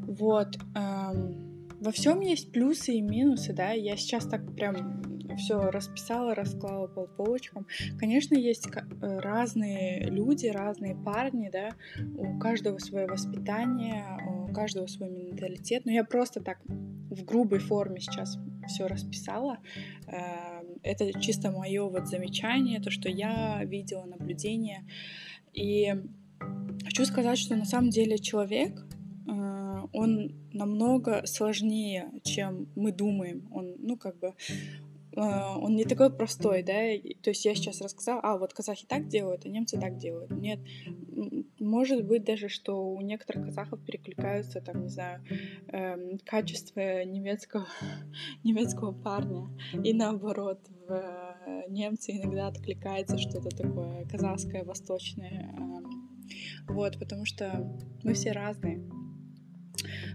Вот. 0.00 0.56
Эм, 0.74 1.68
во 1.80 1.90
всем 1.90 2.20
есть 2.20 2.52
плюсы 2.52 2.94
и 2.94 3.00
минусы, 3.00 3.52
да. 3.52 3.72
Я 3.72 3.96
сейчас 3.96 4.26
так 4.26 4.54
прям 4.54 5.02
все 5.36 5.70
расписала, 5.70 6.34
расклала 6.34 6.86
по 6.86 7.06
полочкам. 7.06 7.66
Конечно, 7.98 8.34
есть 8.34 8.66
э, 8.66 9.18
разные 9.18 10.04
люди, 10.04 10.46
разные 10.46 10.94
парни, 10.94 11.50
да, 11.52 11.70
у 12.16 12.38
каждого 12.38 12.78
свое 12.78 13.06
воспитание, 13.06 14.04
у 14.26 14.52
каждого 14.52 14.86
свой 14.86 15.10
менталитет. 15.10 15.84
Но 15.84 15.92
я 15.92 16.04
просто 16.04 16.40
так 16.40 16.58
в 16.66 17.24
грубой 17.24 17.58
форме 17.58 18.00
сейчас 18.00 18.38
все 18.66 18.86
расписала. 18.86 19.58
Эм, 20.06 20.78
это 20.82 21.18
чисто 21.20 21.50
мое 21.50 21.88
вот 21.88 22.08
замечание, 22.08 22.80
то, 22.80 22.90
что 22.90 23.08
я 23.08 23.62
видела, 23.64 24.04
наблюдение. 24.04 24.84
И 25.52 25.94
хочу 26.84 27.04
сказать, 27.04 27.38
что 27.38 27.56
на 27.56 27.64
самом 27.64 27.90
деле 27.90 28.18
человек, 28.18 28.86
э, 29.28 29.80
он 29.92 30.34
намного 30.52 31.26
сложнее, 31.26 32.10
чем 32.22 32.68
мы 32.74 32.92
думаем. 32.92 33.48
Он, 33.52 33.74
ну, 33.78 33.96
как 33.96 34.18
бы, 34.18 34.34
он 35.16 35.76
не 35.76 35.84
такой 35.84 36.10
простой, 36.10 36.62
да, 36.62 36.72
то 37.22 37.30
есть 37.30 37.44
я 37.44 37.54
сейчас 37.54 37.80
рассказала, 37.80 38.20
а 38.22 38.36
вот 38.36 38.52
казахи 38.52 38.86
так 38.86 39.08
делают, 39.08 39.44
а 39.44 39.48
немцы 39.48 39.78
так 39.78 39.96
делают. 39.98 40.30
Нет, 40.30 40.58
может 41.58 42.04
быть 42.04 42.24
даже, 42.24 42.48
что 42.48 42.84
у 42.92 43.00
некоторых 43.00 43.46
казахов 43.46 43.80
перекликаются, 43.84 44.60
там, 44.60 44.82
не 44.82 44.88
знаю, 44.88 45.24
эм, 45.68 46.18
качество 46.24 47.04
немецкого, 47.04 47.66
немецкого 48.44 48.92
парня, 48.92 49.48
и 49.84 49.92
наоборот, 49.92 50.60
в 50.86 50.92
э, 50.92 51.64
немцы 51.68 52.12
иногда 52.12 52.48
откликается 52.48 53.16
что-то 53.18 53.50
такое 53.50 54.04
казахское, 54.06 54.64
восточное, 54.64 55.54
э, 55.56 56.72
вот, 56.72 56.98
потому 56.98 57.24
что 57.24 57.70
мы 58.02 58.14
все 58.14 58.32
разные. 58.32 58.82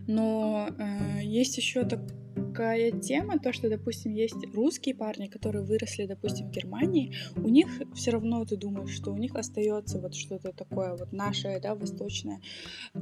Но 0.09 0.67
э, 0.67 1.23
есть 1.23 1.55
еще 1.57 1.83
так 1.83 1.99
такая 2.35 2.91
тема, 2.91 3.39
то, 3.39 3.53
что, 3.53 3.69
допустим, 3.69 4.13
есть 4.13 4.43
русские 4.53 4.95
парни, 4.95 5.27
которые 5.27 5.63
выросли, 5.63 6.05
допустим, 6.05 6.47
в 6.47 6.51
Германии, 6.51 7.13
у 7.35 7.47
них 7.47 7.67
все 7.93 8.11
равно 8.11 8.43
ты 8.43 8.57
думаешь, 8.57 8.89
что 8.89 9.11
у 9.11 9.17
них 9.17 9.35
остается 9.35 9.99
вот 9.99 10.15
что-то 10.15 10.51
такое 10.51 10.95
вот 10.95 11.11
наше, 11.11 11.59
да, 11.61 11.75
восточное, 11.75 12.41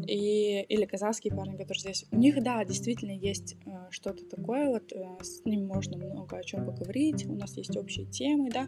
и, 0.06 0.62
или 0.62 0.86
казахские 0.86 1.34
парни, 1.34 1.56
которые 1.56 1.80
здесь, 1.80 2.06
у 2.12 2.17
них, 2.17 2.43
да, 2.43 2.63
действительно 2.65 3.12
есть 3.12 3.56
э, 3.65 3.70
что-то 3.89 4.26
такое, 4.26 4.67
вот 4.67 4.91
э, 4.91 5.24
с 5.24 5.46
ним 5.46 5.65
можно 5.65 5.98
много 5.98 6.38
о 6.38 6.43
чем 6.43 6.65
поговорить, 6.65 7.26
у 7.26 7.36
нас 7.36 7.56
есть 7.58 7.76
общие 7.78 8.06
темы, 8.06 8.50
да, 8.52 8.67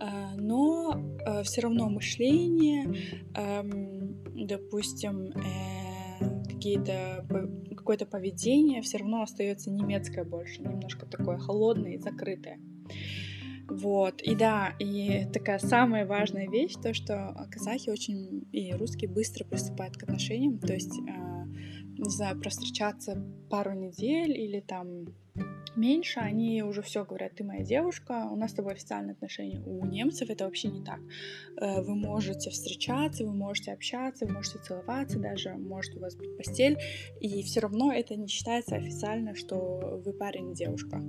э, 0.00 0.36
но 0.36 1.18
э, 1.26 1.42
все 1.44 1.62
равно 1.62 1.88
мышление, 1.88 2.94
э, 3.34 3.62
допустим, 4.34 5.32
э, 5.32 5.89
какие-то 6.48 7.26
какое-то 7.76 8.06
поведение 8.06 8.82
все 8.82 8.98
равно 8.98 9.22
остается 9.22 9.70
немецкое 9.70 10.24
больше, 10.24 10.62
немножко 10.62 11.06
такое 11.06 11.38
холодное 11.38 11.94
и 11.94 11.98
закрытое. 11.98 12.60
Вот, 13.68 14.20
и 14.22 14.34
да, 14.34 14.74
и 14.80 15.26
такая 15.32 15.60
самая 15.60 16.04
важная 16.04 16.48
вещь, 16.48 16.74
то, 16.82 16.92
что 16.92 17.34
казахи 17.52 17.88
очень 17.88 18.48
и 18.50 18.72
русские 18.74 19.08
быстро 19.08 19.44
приступают 19.44 19.96
к 19.96 20.02
отношениям, 20.02 20.58
то 20.58 20.72
есть, 20.72 20.98
э, 20.98 21.46
не 21.98 22.10
знаю, 22.10 22.40
простречаться 22.40 23.24
пару 23.48 23.72
недель 23.74 24.32
или 24.32 24.58
там 24.58 25.06
меньше, 25.76 26.20
они 26.20 26.62
уже 26.62 26.82
все 26.82 27.04
говорят, 27.04 27.34
ты 27.34 27.44
моя 27.44 27.64
девушка, 27.64 28.28
у 28.30 28.36
нас 28.36 28.50
с 28.50 28.54
тобой 28.54 28.74
официальные 28.74 29.12
отношения. 29.12 29.60
У 29.64 29.84
немцев 29.86 30.28
это 30.30 30.44
вообще 30.44 30.68
не 30.68 30.84
так. 30.84 31.00
Э, 31.56 31.80
вы 31.82 31.94
можете 31.94 32.50
встречаться, 32.50 33.24
вы 33.24 33.32
можете 33.32 33.72
общаться, 33.72 34.26
вы 34.26 34.32
можете 34.32 34.58
целоваться 34.58 35.18
даже, 35.18 35.54
может 35.54 35.96
у 35.96 36.00
вас 36.00 36.16
быть 36.16 36.36
постель, 36.36 36.78
и 37.20 37.42
все 37.42 37.60
равно 37.60 37.92
это 37.92 38.16
не 38.16 38.28
считается 38.28 38.76
официально, 38.76 39.34
что 39.34 40.00
вы 40.04 40.12
парень 40.12 40.52
и 40.52 40.54
девушка. 40.54 41.02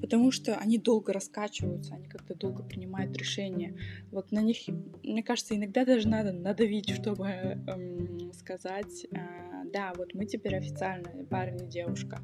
Потому 0.00 0.30
что 0.30 0.56
они 0.56 0.78
долго 0.78 1.12
раскачиваются, 1.12 1.94
они 1.94 2.08
как-то 2.08 2.34
долго 2.34 2.62
принимают 2.62 3.16
решения. 3.16 3.76
Вот 4.10 4.32
на 4.32 4.40
них, 4.40 4.58
мне 5.02 5.22
кажется, 5.22 5.54
иногда 5.54 5.84
даже 5.84 6.08
надо 6.08 6.32
надавить, 6.32 6.90
чтобы 6.90 7.26
эм, 7.26 8.32
сказать, 8.32 9.06
э, 9.12 9.18
да, 9.72 9.92
вот 9.96 10.14
мы 10.14 10.26
теперь 10.26 10.56
официально 10.56 11.24
парень 11.28 11.64
и 11.64 11.66
девушка. 11.66 12.20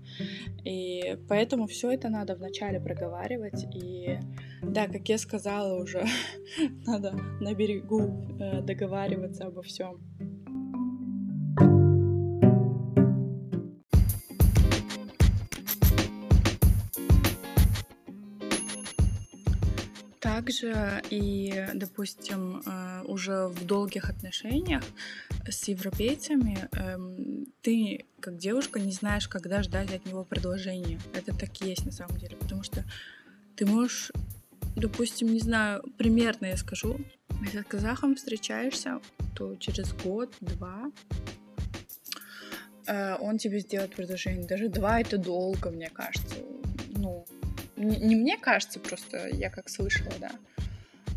И 0.64 1.16
поэтому 1.28 1.41
все 1.66 1.92
это 1.92 2.08
надо 2.08 2.34
вначале 2.34 2.80
проговаривать. 2.80 3.64
И 3.74 4.18
да, 4.62 4.86
как 4.86 5.08
я 5.08 5.18
сказала 5.18 5.82
уже, 5.82 6.04
надо 6.86 7.12
на 7.40 7.54
берегу 7.54 8.36
э, 8.40 8.62
договариваться 8.62 9.46
обо 9.46 9.62
всем. 9.62 10.00
Также 20.34 21.02
и, 21.10 21.66
допустим, 21.74 22.62
э, 22.64 23.02
уже 23.04 23.48
в 23.48 23.66
долгих 23.66 24.08
отношениях 24.08 24.82
с 25.46 25.68
европейцами 25.68 26.70
эм, 26.72 27.46
ты, 27.60 28.06
как 28.18 28.38
девушка, 28.38 28.80
не 28.80 28.92
знаешь, 28.92 29.28
когда 29.28 29.62
ждать 29.62 29.92
от 29.92 30.06
него 30.06 30.24
предложения. 30.24 30.98
Это 31.12 31.36
так 31.36 31.50
и 31.60 31.68
есть 31.68 31.84
на 31.84 31.92
самом 31.92 32.16
деле, 32.16 32.36
потому 32.36 32.62
что 32.62 32.82
ты 33.56 33.66
можешь, 33.66 34.10
допустим, 34.74 35.30
не 35.30 35.40
знаю, 35.40 35.82
примерно 35.98 36.46
я 36.46 36.56
скажу, 36.56 36.98
если 37.42 37.60
с 37.60 37.64
казахом 37.64 38.14
встречаешься, 38.14 39.00
то 39.36 39.54
через 39.56 39.92
год-два 39.92 40.90
э, 42.86 43.16
он 43.20 43.36
тебе 43.36 43.60
сделает 43.60 43.94
предложение. 43.94 44.46
Даже 44.46 44.70
два 44.70 44.98
это 44.98 45.18
долго, 45.18 45.70
мне 45.70 45.90
кажется. 45.90 46.36
Не, 47.82 47.96
не 47.96 48.14
мне 48.14 48.38
кажется, 48.38 48.78
просто 48.78 49.28
я 49.28 49.50
как 49.50 49.68
слышала, 49.68 50.12
да. 50.20 50.30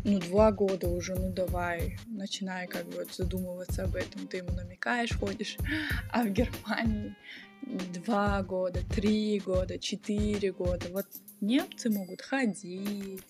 Ну, 0.04 0.18
два 0.20 0.52
года 0.52 0.88
уже, 0.88 1.14
ну, 1.14 1.32
давай, 1.32 1.96
начинай 2.06 2.66
как 2.66 2.86
бы 2.86 3.06
задумываться 3.10 3.84
об 3.84 3.96
этом, 3.96 4.26
ты 4.28 4.38
ему 4.38 4.50
намекаешь, 4.50 5.16
ходишь, 5.16 5.56
а 6.12 6.22
в 6.22 6.30
Германии 6.30 7.14
два 7.62 8.42
года, 8.42 8.80
три 8.94 9.40
года, 9.40 9.78
четыре 9.78 10.52
года, 10.52 10.86
вот 10.90 11.06
немцы 11.40 11.90
могут 11.90 12.22
ходить, 12.22 13.22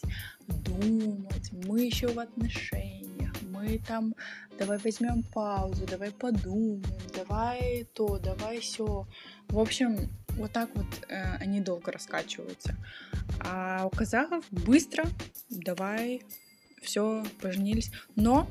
думать, 0.49 1.51
мы 1.67 1.83
еще 1.83 2.09
в 2.09 2.19
отношениях, 2.19 3.33
мы 3.43 3.79
там, 3.87 4.15
давай 4.59 4.79
возьмем 4.79 5.23
паузу, 5.23 5.87
давай 5.87 6.11
подумаем, 6.11 6.83
давай 7.15 7.87
то, 7.95 8.19
давай 8.19 8.61
все. 8.61 9.07
В 9.49 9.59
общем, 9.59 10.11
вот 10.37 10.53
так 10.53 10.71
вот 10.75 10.87
э, 11.09 11.37
они 11.39 11.61
долго 11.61 11.91
раскачиваются. 11.93 12.77
А 13.41 13.87
у 13.87 13.91
казахов 13.91 14.45
быстро, 14.51 15.05
давай, 15.51 16.23
все, 16.83 17.25
поженились. 17.41 17.91
Но 18.15 18.49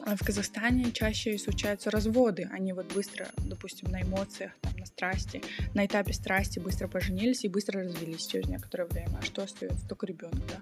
а, 0.00 0.16
в 0.16 0.24
Казахстане 0.24 0.92
чаще 0.92 1.38
случаются 1.38 1.90
разводы. 1.90 2.48
Они 2.52 2.72
вот 2.72 2.92
быстро, 2.92 3.28
допустим, 3.38 3.90
на 3.90 4.02
эмоциях, 4.02 4.52
там, 4.60 4.72
на 4.76 4.86
страсти, 4.86 5.42
на 5.74 5.86
этапе 5.86 6.12
страсти 6.12 6.58
быстро 6.58 6.88
поженились 6.88 7.44
и 7.44 7.48
быстро 7.48 7.82
развелись 7.82 8.26
через 8.26 8.46
некоторое 8.48 8.84
время. 8.86 9.18
А 9.20 9.24
что 9.24 9.42
остается? 9.42 9.86
Только 9.88 10.06
ребенок, 10.06 10.40
да. 10.46 10.60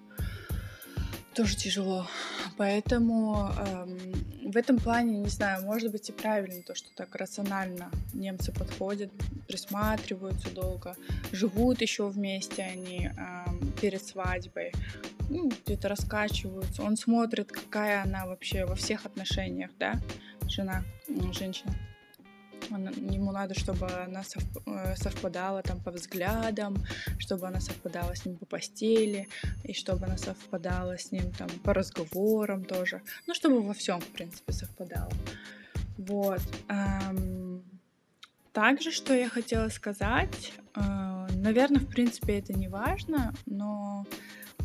Тоже 1.35 1.57
тяжело. 1.57 2.07
Поэтому 2.57 3.51
эм, 3.59 4.51
в 4.53 4.57
этом 4.57 4.79
плане, 4.79 5.19
не 5.19 5.29
знаю, 5.29 5.65
может 5.65 5.91
быть 5.91 6.09
и 6.09 6.13
правильно 6.13 6.63
то, 6.63 6.77
что 6.77 6.89
так 6.95 7.15
рационально 7.17 7.91
немцы 8.13 8.53
подходят, 8.53 9.11
присматриваются 9.49 10.51
долго, 10.51 10.97
живут 11.33 11.81
еще 11.81 12.09
вместе 12.09 12.63
они 12.63 13.09
эм, 13.09 13.73
перед 13.81 14.05
свадьбой 14.05 14.73
ну, 15.29 15.49
где-то 15.49 15.89
раскачиваются. 15.89 16.83
Он 16.83 16.97
смотрит, 16.97 17.51
какая 17.51 18.03
она 18.03 18.27
вообще 18.27 18.65
во 18.65 18.75
всех 18.75 19.07
отношениях, 19.07 19.71
да, 19.79 20.01
жена, 20.49 20.85
женщина. 21.33 21.75
Ему 22.71 23.33
надо, 23.33 23.55
чтобы 23.55 23.87
она 23.87 24.23
э, 24.67 24.97
совпадала 24.97 25.63
там 25.63 25.81
по 25.81 25.91
взглядам, 25.91 26.77
чтобы 27.19 27.47
она 27.47 27.61
совпадала 27.61 28.15
с 28.15 28.25
ним 28.25 28.37
по 28.37 28.47
постели, 28.47 29.29
и 29.65 29.73
чтобы 29.73 30.07
она 30.07 30.17
совпадала 30.17 30.99
с 30.99 31.13
ним 31.13 31.31
там 31.33 31.49
по 31.63 31.75
разговорам 31.75 32.65
тоже. 32.65 33.03
Ну, 33.27 33.35
чтобы 33.35 33.63
во 33.63 33.75
всем, 33.75 34.01
в 34.01 34.09
принципе, 34.09 34.53
совпадала. 34.53 35.13
Вот. 35.99 36.43
Также, 38.53 38.93
что 38.93 39.15
я 39.15 39.29
хотела 39.29 39.69
сказать, 39.69 40.53
э, 40.77 41.27
наверное, 41.33 41.81
в 41.81 41.89
принципе, 41.89 42.39
это 42.39 42.53
не 42.53 42.69
важно, 42.69 43.35
но 43.47 44.07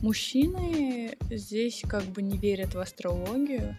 Мужчины 0.02 1.18
здесь 1.30 1.84
как 1.88 2.04
бы 2.04 2.22
не 2.22 2.38
верят 2.38 2.74
в 2.74 2.80
астрологию. 2.80 3.76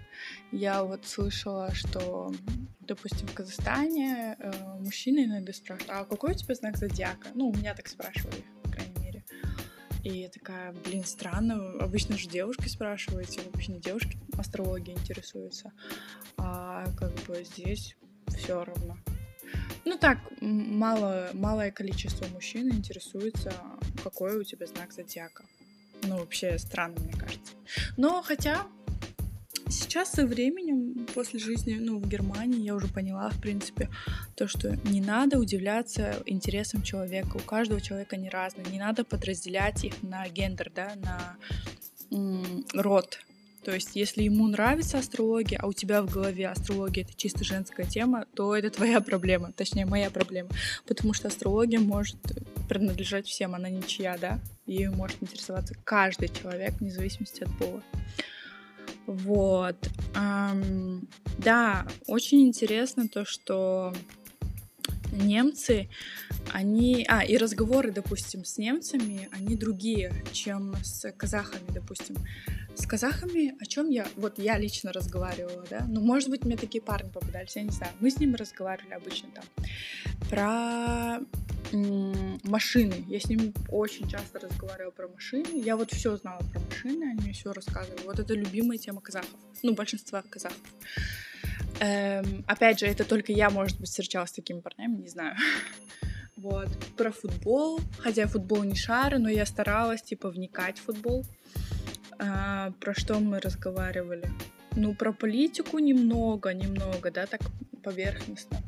Я 0.53 0.85
вот 0.85 1.07
слышала, 1.07 1.73
что, 1.75 2.35
допустим, 2.81 3.27
в 3.27 3.33
Казахстане 3.33 4.37
э, 4.39 4.53
мужчины 4.81 5.25
иногда 5.25 5.55
спрашивают, 5.55 5.91
а 5.91 6.05
какой 6.05 6.33
у 6.33 6.35
тебя 6.35 6.55
знак 6.55 6.77
зодиака? 6.77 7.29
Ну, 7.35 7.49
у 7.49 7.55
меня 7.55 7.75
так 7.75 7.89
спрашивали, 7.89 8.45
по 8.63 8.71
крайней 8.71 8.99
мере. 9.03 9.25
И 10.05 10.11
я 10.11 10.29
такая, 10.29 10.73
блин, 10.85 11.05
странно, 11.05 11.73
обычно 11.81 12.19
же 12.19 12.29
девушки 12.29 12.69
спрашиваете, 12.69 13.41
обычно 13.41 13.79
девушки 13.79 14.19
астрологией 14.37 14.99
интересуются, 14.99 15.73
а 16.37 16.85
как 16.99 17.13
бы 17.27 17.45
здесь 17.45 17.97
все 18.29 18.63
равно. 18.63 18.99
Ну 19.87 19.97
так, 19.97 20.19
мало, 20.43 21.31
малое 21.33 21.71
количество 21.71 22.27
мужчин 22.27 22.71
интересуется, 22.71 23.53
какой 24.05 24.39
у 24.39 24.45
тебя 24.45 24.67
знак 24.67 24.93
зодиака. 24.93 25.45
Ну, 26.03 26.19
вообще 26.19 26.59
странно, 26.59 27.01
мне 27.01 27.13
кажется. 27.13 27.53
Но 27.97 28.23
хотя 28.23 28.67
сейчас 29.69 30.13
со 30.13 30.27
временем, 30.27 31.07
после 31.15 31.39
жизни 31.39 31.75
ну, 31.75 31.99
в 31.99 32.09
Германии, 32.09 32.61
я 32.61 32.75
уже 32.75 32.89
поняла, 32.89 33.31
в 33.31 33.41
принципе, 33.41 33.89
то, 34.35 34.49
что 34.49 34.77
не 34.85 35.01
надо 35.01 35.39
удивляться 35.39 36.23
интересам 36.27 36.83
человека. 36.83 37.37
У 37.37 37.41
каждого 37.41 37.81
человека 37.81 38.17
они 38.17 38.29
разные. 38.29 38.67
Не 38.67 38.79
надо 38.79 39.05
подразделять 39.05 39.85
их 39.85 40.03
на 40.03 40.29
гендер, 40.29 40.73
да, 40.75 40.93
на 40.97 41.37
м- 42.11 42.65
род. 42.75 43.21
То 43.65 43.73
есть, 43.73 43.95
если 43.95 44.23
ему 44.23 44.49
нравится 44.49 44.99
астрология, 44.99 45.59
а 45.61 45.67
у 45.67 45.73
тебя 45.75 46.03
в 46.03 46.11
голове 46.11 46.49
астрология 46.49 47.05
это 47.05 47.13
чисто 47.15 47.45
женская 47.45 47.85
тема, 47.85 48.25
то 48.35 48.57
это 48.57 48.71
твоя 48.71 49.01
проблема, 49.03 49.53
точнее, 49.53 49.85
моя 49.85 50.11
проблема. 50.11 50.49
Потому 50.87 51.13
что 51.13 51.29
астрология 51.29 51.79
может 51.79 52.17
принадлежать 52.71 53.27
всем, 53.27 53.57
она 53.57 53.69
ничья, 53.69 54.17
да? 54.17 54.39
Ею 54.65 54.95
может 54.95 55.21
интересоваться 55.21 55.75
каждый 55.83 56.29
человек, 56.29 56.75
вне 56.79 56.93
зависимости 56.93 57.43
от 57.43 57.59
пола. 57.59 57.83
Вот. 59.07 59.91
Эм, 60.15 61.09
да, 61.39 61.85
очень 62.07 62.47
интересно 62.47 63.09
то, 63.09 63.25
что 63.25 63.93
немцы, 65.11 65.89
они... 66.53 67.05
А, 67.09 67.25
и 67.25 67.37
разговоры, 67.37 67.91
допустим, 67.91 68.45
с 68.45 68.57
немцами, 68.57 69.29
они 69.33 69.57
другие, 69.57 70.13
чем 70.31 70.77
с 70.85 71.11
казахами, 71.11 71.67
допустим. 71.75 72.15
С 72.75 72.87
казахами, 72.87 73.55
о 73.61 73.67
чем 73.67 73.91
я, 73.91 74.07
вот 74.17 74.39
я 74.39 74.59
лично 74.59 74.93
разговаривала, 74.93 75.65
да, 75.69 75.85
ну, 75.89 76.01
может 76.01 76.29
быть, 76.31 76.45
мне 76.45 76.57
такие 76.57 76.83
парни 76.83 77.11
попадались, 77.11 77.57
я 77.57 77.63
не 77.63 77.71
знаю. 77.71 77.93
Мы 78.01 78.11
с 78.11 78.19
ним 78.19 78.35
разговаривали 78.35 78.95
обычно 78.95 79.29
там 79.31 79.45
про 80.29 81.21
машины. 81.73 83.05
Я 83.09 83.21
с 83.21 83.27
ним 83.27 83.53
очень 83.69 84.09
часто 84.09 84.41
разговаривала 84.41 84.91
про 84.91 85.09
машины. 85.09 85.61
Я 85.61 85.77
вот 85.77 85.93
все 85.93 86.17
знала 86.17 86.41
про 86.53 86.61
машины, 86.61 87.05
они 87.05 87.23
мне 87.23 87.33
все 87.33 87.53
рассказывали. 87.53 88.03
Вот 88.05 88.19
это 88.19 88.35
любимая 88.35 88.79
тема 88.79 89.01
казахов. 89.01 89.39
Ну, 89.63 89.75
большинства 89.75 90.23
казахов. 90.23 90.59
Эм, 91.81 92.45
опять 92.47 92.81
же, 92.81 92.87
это 92.87 93.05
только 93.05 93.33
я, 93.33 93.51
может 93.51 93.79
быть, 93.79 93.89
встречалась 93.89 94.31
с 94.31 94.35
такими 94.35 94.61
парнями, 94.61 95.03
не 95.03 95.09
знаю. 95.09 95.37
Вот. 96.37 96.69
Про 96.97 97.13
футбол. 97.13 97.81
Хотя 97.99 98.27
футбол 98.27 98.63
не 98.63 98.75
шарю, 98.75 99.19
но 99.19 99.29
я 99.29 99.45
старалась, 99.45 100.01
типа, 100.01 100.31
вникать 100.31 100.79
в 100.79 100.85
футбол. 100.85 101.27
А, 102.23 102.73
про 102.81 102.95
что 102.95 103.19
мы 103.19 103.41
разговаривали? 103.41 104.29
Ну, 104.77 104.95
про 104.95 105.13
политику 105.13 105.79
немного, 105.79 106.53
немного, 106.53 107.11
да, 107.11 107.27
так 107.27 107.41
поверхностно. 107.83 108.59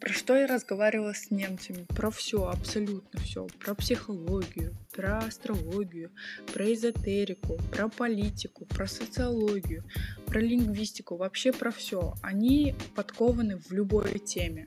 Про 0.00 0.12
что 0.12 0.36
я 0.36 0.46
разговаривала 0.48 1.12
с 1.12 1.30
немцами? 1.30 1.84
Про 1.88 2.10
все, 2.10 2.48
абсолютно 2.48 3.20
все. 3.20 3.46
Про 3.60 3.74
психологию, 3.74 4.74
про 4.92 5.18
астрологию, 5.18 6.10
про 6.52 6.72
эзотерику, 6.72 7.58
про 7.70 7.88
политику, 7.88 8.64
про 8.64 8.88
социологию, 8.88 9.84
про 10.26 10.40
лингвистику, 10.40 11.16
вообще 11.16 11.52
про 11.52 11.70
все. 11.70 12.14
Они 12.22 12.74
подкованы 12.96 13.58
в 13.58 13.70
любой 13.70 14.18
теме. 14.18 14.66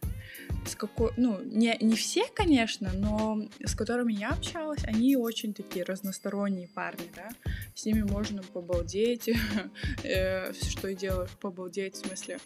С 0.66 0.76
какой, 0.76 1.12
ну, 1.18 1.42
не, 1.42 1.78
не 1.82 1.96
все, 1.96 2.26
конечно, 2.34 2.92
но 2.94 3.42
с 3.64 3.76
которыми 3.76 4.14
я 4.14 4.30
общалась, 4.30 4.84
они 4.86 5.16
очень 5.16 5.54
такие 5.54 5.84
разносторонние 5.84 6.68
парни, 6.68 7.10
да. 7.16 7.30
С 7.76 7.86
ними 7.86 8.02
можно 8.02 8.42
побалдеть, 8.44 9.30
э, 10.04 10.54
что 10.54 10.88
и 10.88 10.96
делаешь, 10.96 11.32
побалдеть, 11.42 11.96
в 11.96 12.08
смысле, 12.08 12.40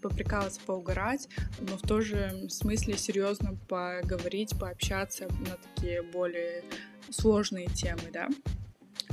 поприкалываться, 0.00 0.60
поугарать, 0.66 1.28
но 1.60 1.78
в 1.78 1.82
то 1.82 2.00
же 2.00 2.48
смысле 2.50 2.96
серьезно 2.96 3.56
поговорить, 3.68 4.58
пообщаться 4.58 5.26
на 5.28 5.56
такие 5.56 6.02
более 6.02 6.62
сложные 7.10 7.66
темы, 7.66 8.10
да. 8.12 8.28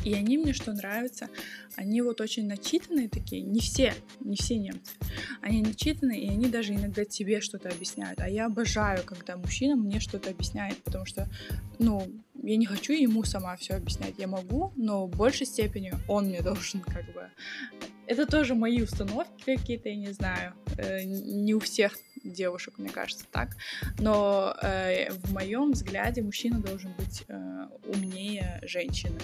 И 0.04 0.14
они 0.14 0.38
мне 0.38 0.54
что 0.54 0.74
нравится, 0.74 1.30
они 1.76 2.02
вот 2.02 2.22
очень 2.22 2.48
начитанные 2.48 3.10
такие, 3.10 3.42
не 3.42 3.60
все, 3.60 3.94
не 4.20 4.36
все 4.36 4.58
немцы. 4.58 4.94
Они 5.42 5.62
начитанные, 5.62 6.22
и 6.22 6.30
они 6.30 6.48
даже 6.48 6.74
иногда 6.74 7.06
тебе 7.06 7.42
что-то 7.42 7.70
объясняют. 7.70 8.20
А 8.20 8.30
я 8.30 8.46
обожаю, 8.46 9.04
когда 9.06 9.38
мужчина 9.38 9.76
мне 9.76 10.00
что-то 10.00 10.30
объясняет, 10.30 10.78
потому 10.84 11.06
что, 11.06 11.28
ну, 11.80 12.12
я 12.44 12.58
не 12.58 12.66
хочу 12.66 12.94
ему 12.94 13.24
сама 13.24 13.56
все 13.56 13.76
объяснять. 13.76 14.16
Я 14.18 14.28
могу, 14.28 14.74
но 14.76 15.06
в 15.06 15.16
большей 15.16 15.46
степени 15.46 15.94
он 16.08 16.26
мне 16.26 16.42
должен 16.42 16.82
как 16.82 17.06
бы 17.14 17.30
это 18.12 18.26
тоже 18.26 18.56
мои 18.56 18.82
установки 18.82 19.56
какие-то, 19.56 19.88
я 19.88 19.96
не 19.96 20.12
знаю. 20.12 20.54
Э, 20.78 21.02
не 21.04 21.54
у 21.54 21.60
всех 21.62 21.98
девушек, 22.24 22.78
мне 22.78 22.90
кажется, 22.90 23.26
так. 23.32 23.56
Но 24.00 24.54
э, 24.62 25.12
в 25.14 25.32
моем 25.32 25.72
взгляде 25.72 26.22
мужчина 26.22 26.60
должен 26.60 26.92
быть 26.98 27.24
э, 27.30 27.68
умнее 27.86 28.60
женщины. 28.64 29.20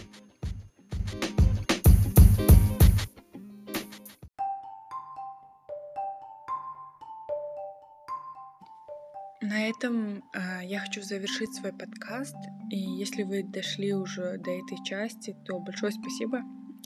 На 9.58 9.70
этом 9.70 10.24
э, 10.36 10.65
я 10.65 10.80
хочу 10.80 11.02
завершить 11.02 11.56
свой 11.56 11.74
подкаст. 11.74 12.36
И 12.70 12.78
если 12.78 13.24
вы 13.24 13.41
дошли 13.41 13.91
уже 13.91 14.38
до 14.38 14.52
этой 14.52 14.78
части, 14.86 15.36
то 15.46 15.58
большое 15.58 15.91
спасибо. 15.91 16.43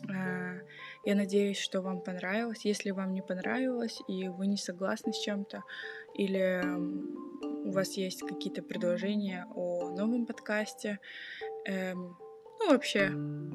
Э, 0.09 0.61
я 1.03 1.15
надеюсь, 1.15 1.57
что 1.57 1.81
вам 1.81 2.01
понравилось. 2.01 2.63
Если 2.63 2.91
вам 2.91 3.13
не 3.13 3.21
понравилось 3.21 3.99
и 4.07 4.29
вы 4.29 4.47
не 4.47 4.55
согласны 4.55 5.11
с 5.11 5.19
чем-то, 5.19 5.63
или 6.15 6.63
у 7.65 7.71
вас 7.71 7.97
есть 7.97 8.21
какие-то 8.21 8.63
предложения 8.63 9.47
о 9.53 9.89
новом 9.89 10.25
подкасте, 10.25 10.99
эм, 11.65 12.15
ну, 12.61 12.69
вообще, 12.69 13.11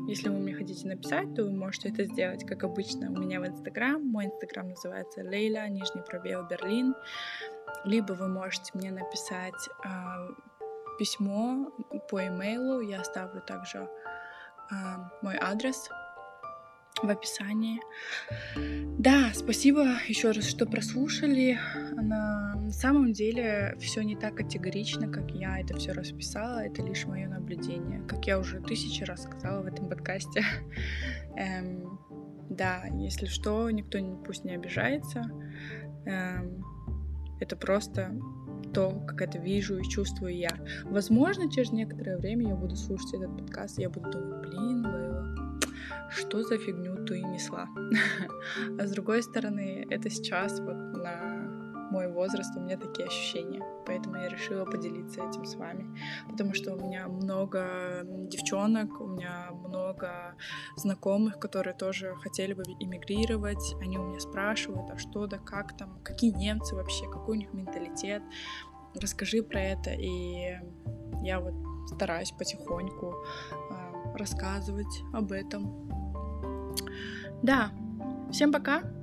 если 0.08 0.28
вы 0.28 0.40
мне 0.40 0.52
хотите 0.52 0.86
написать, 0.86 1.34
то 1.34 1.44
вы 1.44 1.52
можете 1.52 1.88
это 1.88 2.04
сделать, 2.04 2.44
как 2.44 2.64
обычно, 2.64 3.10
у 3.10 3.16
меня 3.16 3.40
в 3.40 3.46
Инстаграм. 3.46 4.04
Мой 4.04 4.26
Инстаграм 4.26 4.68
называется 4.68 5.22
Лейла, 5.22 5.68
нижний 5.68 6.02
пробел 6.02 6.46
Берлин. 6.46 6.94
Либо 7.84 8.12
вы 8.12 8.28
можете 8.28 8.72
мне 8.74 8.90
написать 8.90 9.68
э, 9.84 9.88
письмо 10.98 11.70
по 12.10 12.26
имейлу. 12.26 12.80
Я 12.80 13.00
оставлю 13.00 13.40
также 13.40 13.88
э, 14.70 14.74
мой 15.22 15.36
адрес 15.40 15.88
в 17.02 17.08
описании. 17.08 17.80
Да, 18.98 19.30
спасибо 19.34 19.84
еще 20.08 20.30
раз, 20.30 20.46
что 20.46 20.66
прослушали. 20.66 21.58
На 21.92 22.70
самом 22.70 23.12
деле 23.12 23.76
все 23.78 24.02
не 24.02 24.16
так 24.16 24.36
категорично, 24.36 25.08
как 25.08 25.30
я 25.30 25.60
это 25.60 25.76
все 25.76 25.92
расписала. 25.92 26.60
Это 26.60 26.82
лишь 26.82 27.04
мое 27.04 27.28
наблюдение, 27.28 28.00
как 28.08 28.26
я 28.26 28.38
уже 28.38 28.60
тысячи 28.60 29.04
раз 29.04 29.24
сказала 29.24 29.62
в 29.62 29.66
этом 29.66 29.88
подкасте. 29.88 30.44
Эм, 31.36 32.00
да, 32.48 32.84
если 32.94 33.26
что, 33.26 33.70
никто 33.70 33.98
пусть 34.24 34.44
не 34.44 34.54
обижается. 34.54 35.30
Эм, 36.06 36.64
это 37.40 37.56
просто 37.56 38.12
то, 38.72 38.90
как 39.06 39.22
это 39.22 39.38
вижу 39.38 39.78
и 39.78 39.88
чувствую 39.88 40.36
я. 40.36 40.50
Возможно, 40.84 41.50
через 41.50 41.72
некоторое 41.72 42.18
время 42.18 42.48
я 42.48 42.54
буду 42.54 42.76
слушать 42.76 43.14
этот 43.14 43.36
подкаст, 43.36 43.78
и 43.78 43.82
я 43.82 43.90
буду 43.90 44.10
думать, 44.10 44.48
блин, 44.48 44.86
Лейла, 44.86 45.58
что 46.10 46.42
за 46.42 46.58
фигню 46.58 47.04
ты 47.04 47.22
несла. 47.22 47.68
а 48.78 48.86
с 48.86 48.90
другой 48.90 49.22
стороны, 49.22 49.86
это 49.90 50.10
сейчас 50.10 50.60
вот 50.60 50.76
на 50.76 51.35
мой 51.90 52.10
возраст 52.12 52.56
у 52.56 52.60
меня 52.60 52.76
такие 52.76 53.06
ощущения. 53.06 53.62
Поэтому 53.86 54.16
я 54.16 54.28
решила 54.28 54.64
поделиться 54.64 55.20
этим 55.28 55.44
с 55.44 55.54
вами. 55.54 55.86
Потому 56.28 56.54
что 56.54 56.74
у 56.74 56.78
меня 56.78 57.08
много 57.08 58.02
девчонок, 58.04 59.00
у 59.00 59.06
меня 59.06 59.50
много 59.52 60.34
знакомых, 60.76 61.38
которые 61.38 61.74
тоже 61.74 62.14
хотели 62.22 62.52
бы 62.52 62.62
эмигрировать. 62.80 63.74
Они 63.80 63.98
у 63.98 64.04
меня 64.04 64.20
спрашивают, 64.20 64.90
а 64.90 64.98
что 64.98 65.26
да 65.26 65.38
как 65.38 65.76
там, 65.76 66.00
какие 66.02 66.32
немцы 66.32 66.74
вообще, 66.74 67.08
какой 67.10 67.36
у 67.36 67.40
них 67.40 67.52
менталитет. 67.52 68.22
Расскажи 68.94 69.42
про 69.42 69.60
это. 69.60 69.90
И 69.90 70.58
я 71.22 71.40
вот 71.40 71.54
стараюсь 71.88 72.32
потихоньку 72.32 73.14
э, 73.70 74.16
рассказывать 74.16 75.02
об 75.12 75.32
этом. 75.32 75.88
Да, 77.42 77.70
всем 78.30 78.52
пока! 78.52 78.95